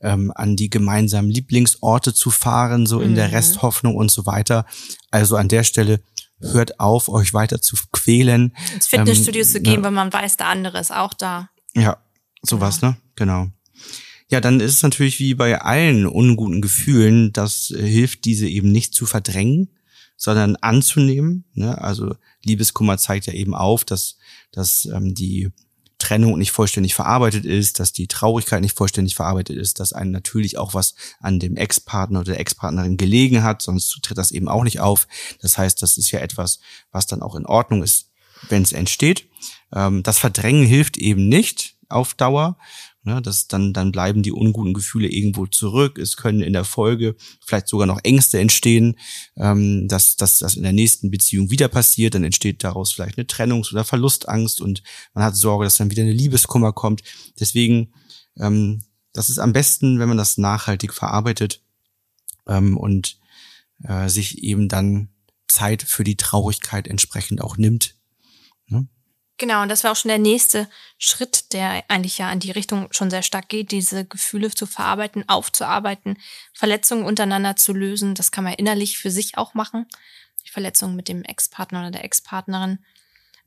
ähm, 0.01 0.31
an 0.35 0.55
die 0.55 0.69
gemeinsamen 0.69 1.29
Lieblingsorte 1.29 2.13
zu 2.13 2.31
fahren, 2.31 2.85
so 2.85 2.99
in 2.99 3.11
mhm. 3.11 3.15
der 3.15 3.31
Resthoffnung 3.31 3.95
und 3.95 4.11
so 4.11 4.25
weiter. 4.25 4.65
Also 5.11 5.35
an 5.35 5.47
der 5.47 5.63
Stelle 5.63 6.01
hört 6.41 6.79
auf, 6.79 7.09
euch 7.09 7.33
weiter 7.33 7.61
zu 7.61 7.75
quälen. 7.91 8.55
Ins 8.73 8.87
Fitnessstudio 8.87 9.41
ähm, 9.41 9.47
zu 9.47 9.61
gehen, 9.61 9.77
ne? 9.77 9.83
weil 9.83 9.91
man 9.91 10.11
weiß, 10.11 10.37
der 10.37 10.47
andere 10.47 10.79
ist 10.79 10.91
auch 10.91 11.13
da. 11.13 11.49
Ja, 11.73 11.97
sowas, 12.41 12.81
ja. 12.81 12.89
ne? 12.89 12.97
Genau. 13.15 13.47
Ja, 14.29 14.41
dann 14.41 14.59
ist 14.59 14.75
es 14.75 14.83
natürlich 14.83 15.19
wie 15.19 15.33
bei 15.33 15.59
allen 15.59 16.05
unguten 16.05 16.61
Gefühlen, 16.61 17.33
das 17.33 17.71
äh, 17.71 17.81
hilft, 17.81 18.25
diese 18.25 18.47
eben 18.47 18.71
nicht 18.71 18.93
zu 18.93 19.05
verdrängen, 19.05 19.69
sondern 20.15 20.55
anzunehmen. 20.57 21.45
Ne? 21.53 21.79
Also 21.81 22.15
Liebeskummer 22.43 22.97
zeigt 22.97 23.25
ja 23.25 23.33
eben 23.33 23.55
auf, 23.55 23.85
dass, 23.85 24.17
dass 24.51 24.85
ähm, 24.85 25.15
die 25.15 25.49
Trennung 25.99 26.37
nicht 26.37 26.51
vollständig 26.51 26.95
verarbeitet 26.95 27.45
ist, 27.45 27.79
dass 27.79 27.93
die 27.93 28.07
Traurigkeit 28.07 28.61
nicht 28.61 28.75
vollständig 28.75 29.15
verarbeitet 29.15 29.57
ist, 29.57 29.79
dass 29.79 29.93
einem 29.93 30.11
natürlich 30.11 30.57
auch 30.57 30.73
was 30.73 30.95
an 31.19 31.39
dem 31.39 31.55
Ex-Partner 31.55 32.21
oder 32.21 32.31
der 32.31 32.39
Ex-Partnerin 32.39 32.97
gelegen 32.97 33.43
hat, 33.43 33.61
sonst 33.61 34.01
tritt 34.01 34.17
das 34.17 34.31
eben 34.31 34.47
auch 34.47 34.63
nicht 34.63 34.79
auf. 34.79 35.07
Das 35.41 35.57
heißt, 35.57 35.81
das 35.81 35.97
ist 35.97 36.11
ja 36.11 36.19
etwas, 36.19 36.59
was 36.91 37.05
dann 37.05 37.21
auch 37.21 37.35
in 37.35 37.45
Ordnung 37.45 37.83
ist, 37.83 38.09
wenn 38.47 38.63
es 38.63 38.71
entsteht. 38.71 39.27
Ähm, 39.73 40.01
das 40.01 40.17
Verdrängen 40.17 40.65
hilft 40.65 40.97
eben 40.97 41.27
nicht 41.27 41.75
auf 41.89 42.13
Dauer, 42.13 42.57
Ne, 43.03 43.21
das, 43.21 43.47
dann, 43.47 43.71
dann 43.71 43.93
bleiben 43.93 44.23
die 44.23 44.33
unguten 44.33 44.73
Gefühle 44.73 45.07
irgendwo 45.07 45.45
zurück. 45.45 45.97
Es 45.97 46.17
können 46.17 46.41
in 46.41 46.51
der 46.51 46.65
Folge 46.65 47.15
vielleicht 47.45 47.69
sogar 47.69 47.87
noch 47.87 48.01
Ängste 48.03 48.39
entstehen, 48.39 48.97
ähm, 49.37 49.87
dass, 49.87 50.17
dass 50.17 50.39
das 50.39 50.57
in 50.57 50.63
der 50.63 50.73
nächsten 50.73 51.09
Beziehung 51.09 51.49
wieder 51.49 51.69
passiert. 51.69 52.15
Dann 52.15 52.25
entsteht 52.25 52.61
daraus 52.61 52.91
vielleicht 52.91 53.17
eine 53.17 53.25
Trennungs- 53.25 53.71
oder 53.71 53.85
Verlustangst 53.85 54.59
und 54.59 54.83
man 55.13 55.23
hat 55.23 55.37
Sorge, 55.37 55.63
dass 55.63 55.77
dann 55.77 55.91
wieder 55.91 56.03
eine 56.03 56.11
Liebeskummer 56.11 56.73
kommt. 56.73 57.03
Deswegen, 57.39 57.93
ähm, 58.37 58.83
das 59.13 59.29
ist 59.29 59.39
am 59.39 59.53
besten, 59.53 59.99
wenn 59.99 60.09
man 60.09 60.17
das 60.17 60.37
nachhaltig 60.37 60.93
verarbeitet 60.93 61.63
ähm, 62.47 62.75
und 62.75 63.17
äh, 63.81 64.09
sich 64.09 64.43
eben 64.43 64.67
dann 64.67 65.07
Zeit 65.47 65.83
für 65.83 66.03
die 66.03 66.17
Traurigkeit 66.17 66.85
entsprechend 66.85 67.39
auch 67.41 67.55
nimmt. 67.55 67.95
Ne? 68.67 68.89
Genau, 69.39 69.61
und 69.61 69.69
das 69.69 69.85
war 69.85 69.93
auch 69.93 69.95
schon 69.95 70.09
der 70.09 70.19
nächste 70.19 70.69
Schritt, 70.97 71.53
der 71.53 71.85
eigentlich 71.87 72.17
ja 72.17 72.29
in 72.29 72.41
die 72.41 72.51
Richtung 72.51 72.89
schon 72.91 73.09
sehr 73.09 73.23
stark 73.23 73.47
geht, 73.47 73.71
diese 73.71 74.03
Gefühle 74.03 74.51
zu 74.51 74.65
verarbeiten, 74.65 75.27
aufzuarbeiten, 75.29 76.17
Verletzungen 76.53 77.05
untereinander 77.05 77.55
zu 77.55 77.71
lösen. 77.71 78.15
Das 78.15 78.31
kann 78.31 78.43
man 78.43 78.53
innerlich 78.53 78.97
für 78.97 79.09
sich 79.09 79.37
auch 79.37 79.53
machen. 79.53 79.87
Die 80.45 80.49
Verletzungen 80.51 80.97
mit 80.97 81.07
dem 81.07 81.23
Ex-Partner 81.23 81.79
oder 81.79 81.91
der 81.91 82.03
Ex-Partnerin. 82.03 82.79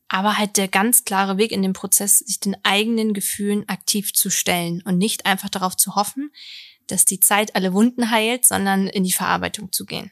Aber 0.09 0.39
halt 0.39 0.57
der 0.57 0.69
ganz 0.69 1.05
klare 1.05 1.37
Weg 1.37 1.53
in 1.53 1.63
dem 1.63 1.75
Prozess, 1.75 2.21
sich 2.21 2.41
den 2.41 2.57
eigenen 2.65 3.13
Gefühlen 3.13 3.69
aktiv 3.69 4.15
zu 4.15 4.31
stellen 4.31 4.81
und 4.87 4.97
nicht 4.97 5.27
einfach 5.27 5.51
darauf 5.51 5.77
zu 5.77 5.95
hoffen, 5.95 6.33
dass 6.87 7.05
die 7.05 7.21
Zeit 7.21 7.55
alle 7.55 7.75
Wunden 7.75 8.11
heilt, 8.11 8.47
sondern 8.47 8.87
in 8.87 9.05
die 9.05 9.13
Verarbeitung 9.13 9.73
zu 9.73 9.85
gehen. 9.85 10.11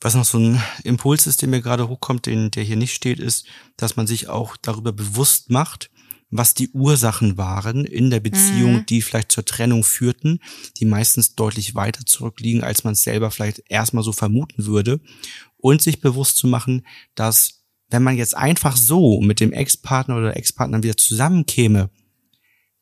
Was 0.00 0.14
noch 0.14 0.24
so 0.24 0.38
ein 0.38 0.62
Impuls 0.82 1.26
ist, 1.26 1.42
der 1.42 1.48
mir 1.48 1.60
gerade 1.60 1.88
hochkommt, 1.88 2.26
den, 2.26 2.50
der 2.50 2.62
hier 2.62 2.76
nicht 2.76 2.94
steht, 2.94 3.20
ist, 3.20 3.46
dass 3.76 3.96
man 3.96 4.06
sich 4.06 4.28
auch 4.28 4.56
darüber 4.56 4.92
bewusst 4.92 5.50
macht, 5.50 5.90
was 6.30 6.54
die 6.54 6.70
Ursachen 6.70 7.36
waren 7.36 7.84
in 7.84 8.10
der 8.10 8.20
Beziehung, 8.20 8.76
mhm. 8.76 8.86
die 8.86 9.02
vielleicht 9.02 9.32
zur 9.32 9.44
Trennung 9.44 9.82
führten, 9.82 10.40
die 10.78 10.84
meistens 10.84 11.34
deutlich 11.34 11.74
weiter 11.74 12.06
zurückliegen, 12.06 12.62
als 12.62 12.84
man 12.84 12.92
es 12.92 13.02
selber 13.02 13.30
vielleicht 13.30 13.64
erstmal 13.68 14.04
so 14.04 14.12
vermuten 14.12 14.66
würde. 14.66 15.00
Und 15.56 15.82
sich 15.82 16.00
bewusst 16.00 16.36
zu 16.36 16.46
machen, 16.46 16.86
dass 17.14 17.64
wenn 17.90 18.02
man 18.02 18.16
jetzt 18.16 18.36
einfach 18.36 18.76
so 18.76 19.20
mit 19.20 19.40
dem 19.40 19.52
Ex-Partner 19.52 20.16
oder 20.16 20.36
Ex-Partner 20.36 20.82
wieder 20.82 20.96
zusammenkäme, 20.96 21.90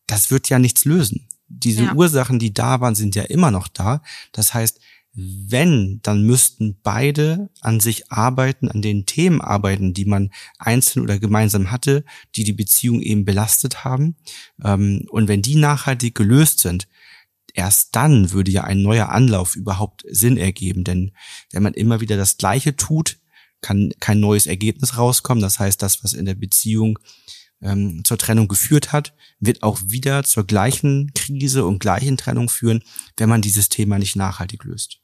das 0.07 0.31
wird 0.31 0.49
ja 0.49 0.59
nichts 0.59 0.85
lösen. 0.85 1.27
Diese 1.49 1.85
ja. 1.85 1.95
Ursachen, 1.95 2.39
die 2.39 2.53
da 2.53 2.81
waren, 2.81 2.95
sind 2.95 3.15
ja 3.15 3.23
immer 3.23 3.51
noch 3.51 3.69
da. 3.69 4.03
Das 4.33 4.53
heißt, 4.53 4.81
wenn, 5.15 6.01
dann 6.03 6.23
müssten 6.23 6.79
beide 6.83 7.51
an 7.61 7.81
sich 7.81 8.13
arbeiten, 8.13 8.69
an 8.69 8.83
den 8.83 9.05
Themen 9.07 9.41
arbeiten, 9.41 9.93
die 9.93 10.05
man 10.05 10.31
einzeln 10.59 11.03
oder 11.03 11.19
gemeinsam 11.19 11.71
hatte, 11.71 12.05
die 12.37 12.45
die 12.45 12.53
Beziehung 12.53 13.01
eben 13.01 13.25
belastet 13.25 13.85
haben. 13.85 14.17
Ähm, 14.63 15.07
und 15.11 15.29
wenn 15.29 15.43
die 15.43 15.57
nachhaltig 15.57 16.15
gelöst 16.15 16.61
sind, 16.61 16.89
erst 17.55 17.97
dann 17.97 18.31
würde 18.31 18.51
ja 18.51 18.65
ein 18.65 18.83
neuer 18.83 19.09
Anlauf 19.09 19.57
überhaupt 19.57 20.05
Sinn 20.09 20.37
ergeben. 20.37 20.85
Denn 20.85 21.13
wenn 21.51 21.63
man 21.65 21.75
immer 21.75 22.01
wieder 22.01 22.17
das 22.17 22.37
Gleiche 22.37 22.77
tut, 22.77 23.19
kann 23.61 23.93
kein 23.99 24.21
neues 24.21 24.47
Ergebnis 24.47 24.97
rauskommen. 24.97 25.43
Das 25.43 25.59
heißt, 25.59 25.83
das, 25.83 26.05
was 26.05 26.13
in 26.13 26.27
der 26.27 26.37
Beziehung 26.37 26.99
ähm, 27.61 28.05
zur 28.05 28.19
Trennung 28.19 28.49
geführt 28.49 28.93
hat, 28.93 29.15
wird 29.41 29.63
auch 29.63 29.81
wieder 29.85 30.25
zur 30.25 30.47
gleichen 30.47 31.13
Krise 31.15 31.65
und 31.65 31.81
gleichen 31.81 32.17
Trennung 32.17 32.49
führen, 32.49 32.83
wenn 33.17 33.29
man 33.29 33.43
dieses 33.43 33.69
Thema 33.69 33.99
nicht 33.99 34.17
nachhaltig 34.17 34.65
löst 34.65 35.01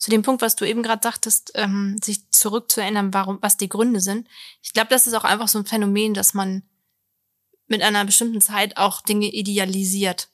zu 0.00 0.10
dem 0.10 0.22
Punkt, 0.22 0.40
was 0.40 0.56
du 0.56 0.64
eben 0.64 0.82
gerade 0.82 1.02
sagtest, 1.02 1.52
ähm, 1.54 1.98
sich 2.02 2.30
zurückzuerinnern, 2.30 3.12
warum, 3.12 3.38
was 3.42 3.58
die 3.58 3.68
Gründe 3.68 4.00
sind. 4.00 4.26
Ich 4.62 4.72
glaube, 4.72 4.88
das 4.88 5.06
ist 5.06 5.12
auch 5.12 5.24
einfach 5.24 5.46
so 5.46 5.58
ein 5.58 5.66
Phänomen, 5.66 6.14
dass 6.14 6.32
man 6.32 6.62
mit 7.66 7.82
einer 7.82 8.04
bestimmten 8.06 8.40
Zeit 8.40 8.78
auch 8.78 9.02
Dinge 9.02 9.26
idealisiert. 9.26 10.30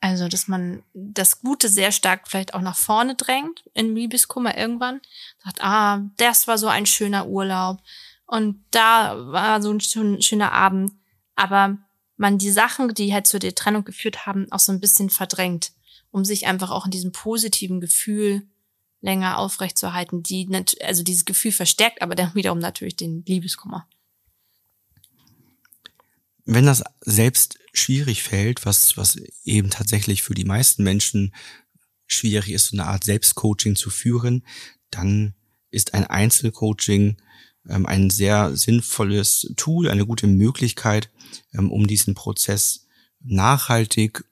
Also, 0.00 0.28
dass 0.28 0.48
man 0.48 0.82
das 0.92 1.40
Gute 1.40 1.68
sehr 1.68 1.92
stark 1.92 2.28
vielleicht 2.28 2.52
auch 2.52 2.60
nach 2.60 2.76
vorne 2.76 3.14
drängt 3.14 3.64
in 3.72 3.94
Liebeskummer 3.94 4.56
irgendwann. 4.56 5.00
Sagt, 5.42 5.62
ah, 5.62 6.02
das 6.18 6.46
war 6.46 6.58
so 6.58 6.68
ein 6.68 6.86
schöner 6.86 7.28
Urlaub 7.28 7.80
und 8.32 8.64
da 8.70 9.26
war 9.30 9.60
so 9.60 9.70
ein 9.70 9.80
schöner 9.80 10.52
Abend. 10.52 10.92
Aber 11.34 11.78
man 12.16 12.38
die 12.38 12.50
Sachen, 12.50 12.94
die 12.94 13.12
halt 13.12 13.26
zu 13.26 13.38
der 13.38 13.54
Trennung 13.54 13.84
geführt 13.84 14.26
haben, 14.26 14.50
auch 14.50 14.58
so 14.58 14.72
ein 14.72 14.80
bisschen 14.80 15.10
verdrängt 15.10 15.72
um 16.12 16.24
sich 16.24 16.46
einfach 16.46 16.70
auch 16.70 16.84
in 16.84 16.90
diesem 16.90 17.10
positiven 17.10 17.80
Gefühl 17.80 18.46
länger 19.00 19.38
aufrechtzuerhalten, 19.38 20.22
die 20.22 20.48
also 20.82 21.02
dieses 21.02 21.24
Gefühl 21.24 21.50
verstärkt, 21.50 22.02
aber 22.02 22.14
dann 22.14 22.34
wiederum 22.34 22.60
natürlich 22.60 22.96
den 22.96 23.24
Liebeskummer. 23.26 23.88
Wenn 26.44 26.66
das 26.66 26.84
selbst 27.00 27.58
schwierig 27.72 28.22
fällt, 28.22 28.66
was, 28.66 28.96
was 28.96 29.16
eben 29.44 29.70
tatsächlich 29.70 30.22
für 30.22 30.34
die 30.34 30.44
meisten 30.44 30.84
Menschen 30.84 31.34
schwierig 32.06 32.50
ist, 32.50 32.68
so 32.68 32.76
eine 32.76 32.86
Art 32.86 33.04
Selbstcoaching 33.04 33.74
zu 33.74 33.88
führen, 33.90 34.46
dann 34.90 35.34
ist 35.70 35.94
ein 35.94 36.06
Einzelcoaching 36.06 37.16
ein 37.64 38.10
sehr 38.10 38.56
sinnvolles 38.56 39.52
Tool, 39.56 39.88
eine 39.88 40.06
gute 40.06 40.26
Möglichkeit, 40.26 41.10
ähm, 41.52 41.70
um 41.70 41.86
diesen 41.86 42.14
Prozess 42.14 42.86
nachhaltig 43.20 44.24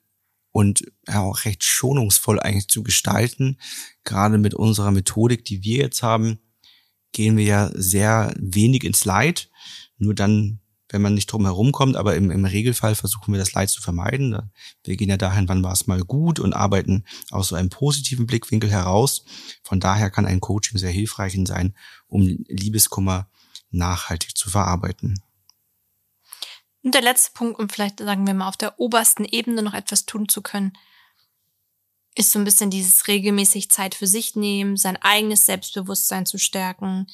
und 0.51 0.91
auch 1.07 1.45
recht 1.45 1.63
schonungsvoll 1.63 2.39
eigentlich 2.39 2.67
zu 2.67 2.83
gestalten. 2.83 3.57
Gerade 4.03 4.37
mit 4.37 4.53
unserer 4.53 4.91
Methodik, 4.91 5.45
die 5.45 5.63
wir 5.63 5.77
jetzt 5.77 6.03
haben, 6.03 6.39
gehen 7.13 7.37
wir 7.37 7.45
ja 7.45 7.71
sehr 7.73 8.33
wenig 8.37 8.83
ins 8.83 9.05
Leid. 9.05 9.49
Nur 9.97 10.13
dann, 10.13 10.60
wenn 10.91 11.01
man 11.01 11.13
nicht 11.13 11.27
drum 11.27 11.45
herum 11.45 11.71
kommt, 11.71 11.95
aber 11.95 12.15
im, 12.15 12.31
im 12.31 12.45
Regelfall 12.45 12.95
versuchen 12.95 13.33
wir 13.33 13.39
das 13.39 13.53
Leid 13.53 13.69
zu 13.69 13.81
vermeiden. 13.81 14.51
Wir 14.83 14.97
gehen 14.97 15.09
ja 15.09 15.17
dahin, 15.17 15.47
wann 15.47 15.63
war 15.63 15.73
es 15.73 15.87
mal 15.87 16.01
gut 16.01 16.39
und 16.39 16.53
arbeiten 16.53 17.05
aus 17.31 17.47
so 17.47 17.55
einem 17.55 17.69
positiven 17.69 18.27
Blickwinkel 18.27 18.69
heraus. 18.69 19.25
Von 19.63 19.79
daher 19.79 20.09
kann 20.09 20.25
ein 20.25 20.41
Coaching 20.41 20.77
sehr 20.77 20.91
hilfreich 20.91 21.37
sein, 21.45 21.75
um 22.07 22.21
Liebeskummer 22.47 23.29
nachhaltig 23.71 24.37
zu 24.37 24.49
verarbeiten. 24.49 25.21
Und 26.83 26.93
der 26.95 27.01
letzte 27.01 27.31
Punkt, 27.33 27.59
um 27.59 27.69
vielleicht, 27.69 27.99
sagen 27.99 28.27
wir 28.27 28.33
mal, 28.33 28.47
auf 28.47 28.57
der 28.57 28.79
obersten 28.79 29.23
Ebene 29.23 29.61
noch 29.61 29.73
etwas 29.73 30.05
tun 30.05 30.27
zu 30.27 30.41
können, 30.41 30.73
ist 32.15 32.31
so 32.31 32.39
ein 32.39 32.45
bisschen 32.45 32.69
dieses 32.69 33.07
regelmäßig 33.07 33.71
Zeit 33.71 33.95
für 33.95 34.07
sich 34.07 34.35
nehmen, 34.35 34.75
sein 34.75 34.97
eigenes 34.97 35.45
Selbstbewusstsein 35.45 36.25
zu 36.25 36.37
stärken, 36.37 37.07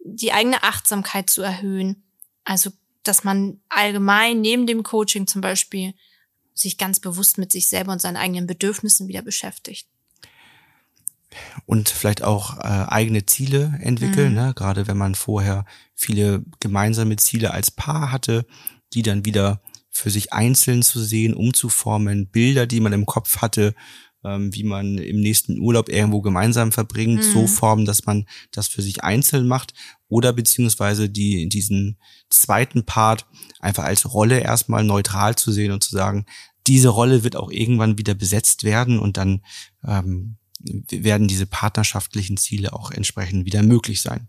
die 0.00 0.32
eigene 0.32 0.62
Achtsamkeit 0.62 1.30
zu 1.30 1.42
erhöhen. 1.42 2.04
Also, 2.44 2.70
dass 3.08 3.24
man 3.24 3.60
allgemein 3.70 4.40
neben 4.40 4.66
dem 4.66 4.82
Coaching 4.82 5.26
zum 5.26 5.40
Beispiel 5.40 5.94
sich 6.54 6.76
ganz 6.76 7.00
bewusst 7.00 7.38
mit 7.38 7.50
sich 7.50 7.68
selber 7.68 7.92
und 7.92 8.02
seinen 8.02 8.16
eigenen 8.16 8.46
Bedürfnissen 8.46 9.08
wieder 9.08 9.22
beschäftigt. 9.22 9.88
Und 11.66 11.88
vielleicht 11.88 12.22
auch 12.22 12.58
äh, 12.58 12.62
eigene 12.62 13.26
Ziele 13.26 13.78
entwickeln, 13.80 14.30
mhm. 14.30 14.38
ne? 14.38 14.52
gerade 14.54 14.86
wenn 14.86 14.96
man 14.96 15.14
vorher 15.14 15.64
viele 15.94 16.44
gemeinsame 16.60 17.16
Ziele 17.16 17.52
als 17.52 17.70
Paar 17.70 18.12
hatte, 18.12 18.46
die 18.92 19.02
dann 19.02 19.24
wieder 19.24 19.60
für 19.90 20.10
sich 20.10 20.32
einzeln 20.32 20.82
zu 20.82 21.02
sehen, 21.02 21.34
umzuformen, 21.34 22.28
Bilder, 22.28 22.66
die 22.66 22.80
man 22.80 22.92
im 22.92 23.06
Kopf 23.06 23.38
hatte, 23.38 23.74
ähm, 24.24 24.54
wie 24.54 24.64
man 24.64 24.98
im 24.98 25.20
nächsten 25.20 25.60
Urlaub 25.60 25.88
irgendwo 25.88 26.20
gemeinsam 26.20 26.72
verbringt, 26.72 27.18
mhm. 27.18 27.32
so 27.32 27.46
formen, 27.46 27.84
dass 27.84 28.06
man 28.06 28.26
das 28.50 28.68
für 28.68 28.82
sich 28.82 29.04
einzeln 29.04 29.46
macht 29.46 29.74
oder 30.08 30.32
beziehungsweise 30.32 31.08
die, 31.08 31.48
diesen 31.48 31.98
zweiten 32.30 32.84
Part 32.84 33.26
einfach 33.60 33.84
als 33.84 34.12
Rolle 34.12 34.40
erstmal 34.40 34.84
neutral 34.84 35.36
zu 35.36 35.52
sehen 35.52 35.72
und 35.72 35.82
zu 35.82 35.90
sagen, 35.90 36.26
diese 36.66 36.88
Rolle 36.88 37.24
wird 37.24 37.36
auch 37.36 37.50
irgendwann 37.50 37.98
wieder 37.98 38.14
besetzt 38.14 38.64
werden 38.64 38.98
und 38.98 39.16
dann 39.16 39.42
ähm, 39.84 40.36
werden 40.60 41.28
diese 41.28 41.46
partnerschaftlichen 41.46 42.36
Ziele 42.36 42.72
auch 42.72 42.90
entsprechend 42.90 43.46
wieder 43.46 43.62
möglich 43.62 44.02
sein. 44.02 44.28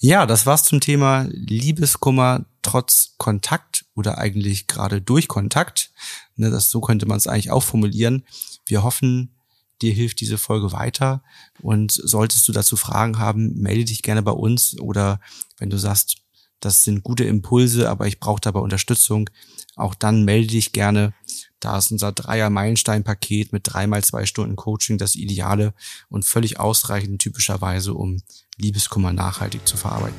Ja, 0.00 0.26
das 0.26 0.46
war's 0.46 0.62
zum 0.62 0.80
Thema 0.80 1.26
Liebeskummer 1.30 2.46
trotz 2.62 3.14
Kontakt 3.18 3.84
oder 3.94 4.18
eigentlich 4.18 4.68
gerade 4.68 5.00
durch 5.00 5.26
Kontakt. 5.26 5.90
Ne, 6.36 6.50
das, 6.50 6.70
so 6.70 6.80
könnte 6.80 7.06
man 7.06 7.18
es 7.18 7.26
eigentlich 7.26 7.50
auch 7.50 7.64
formulieren. 7.64 8.24
Wir 8.64 8.84
hoffen, 8.84 9.34
dir 9.82 9.92
hilft 9.92 10.20
diese 10.20 10.38
Folge 10.38 10.72
weiter 10.72 11.22
und 11.60 11.92
solltest 11.92 12.46
du 12.48 12.52
dazu 12.52 12.76
Fragen 12.76 13.18
haben, 13.18 13.54
melde 13.54 13.84
dich 13.84 14.02
gerne 14.02 14.22
bei 14.22 14.32
uns 14.32 14.78
oder 14.78 15.20
wenn 15.58 15.70
du 15.70 15.78
sagst, 15.78 16.18
das 16.60 16.82
sind 16.82 17.04
gute 17.04 17.24
Impulse, 17.24 17.88
aber 17.88 18.06
ich 18.06 18.18
brauche 18.18 18.40
dabei 18.40 18.60
Unterstützung, 18.60 19.30
auch 19.76 19.94
dann 19.94 20.24
melde 20.24 20.48
dich 20.48 20.72
gerne. 20.72 21.14
Da 21.60 21.78
ist 21.78 21.92
unser 21.92 22.12
Dreier-Meilenstein-Paket 22.12 23.52
mit 23.52 23.62
dreimal 23.64 24.02
zwei 24.02 24.26
Stunden 24.26 24.56
Coaching 24.56 24.98
das 24.98 25.14
Ideale 25.14 25.74
und 26.08 26.24
völlig 26.24 26.58
ausreichend 26.58 27.20
typischerweise, 27.20 27.94
um 27.94 28.22
Liebeskummer 28.56 29.12
nachhaltig 29.12 29.66
zu 29.66 29.76
verarbeiten. 29.76 30.18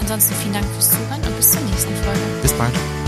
Ansonsten 0.00 0.34
vielen 0.34 0.54
Dank 0.54 0.66
fürs 0.72 0.90
Zuhören 0.90 1.22
und 1.22 1.36
bis 1.36 1.52
zur 1.52 1.60
nächsten 1.62 1.94
Folge. 1.96 2.20
Bis 2.42 2.52
bald. 2.52 2.99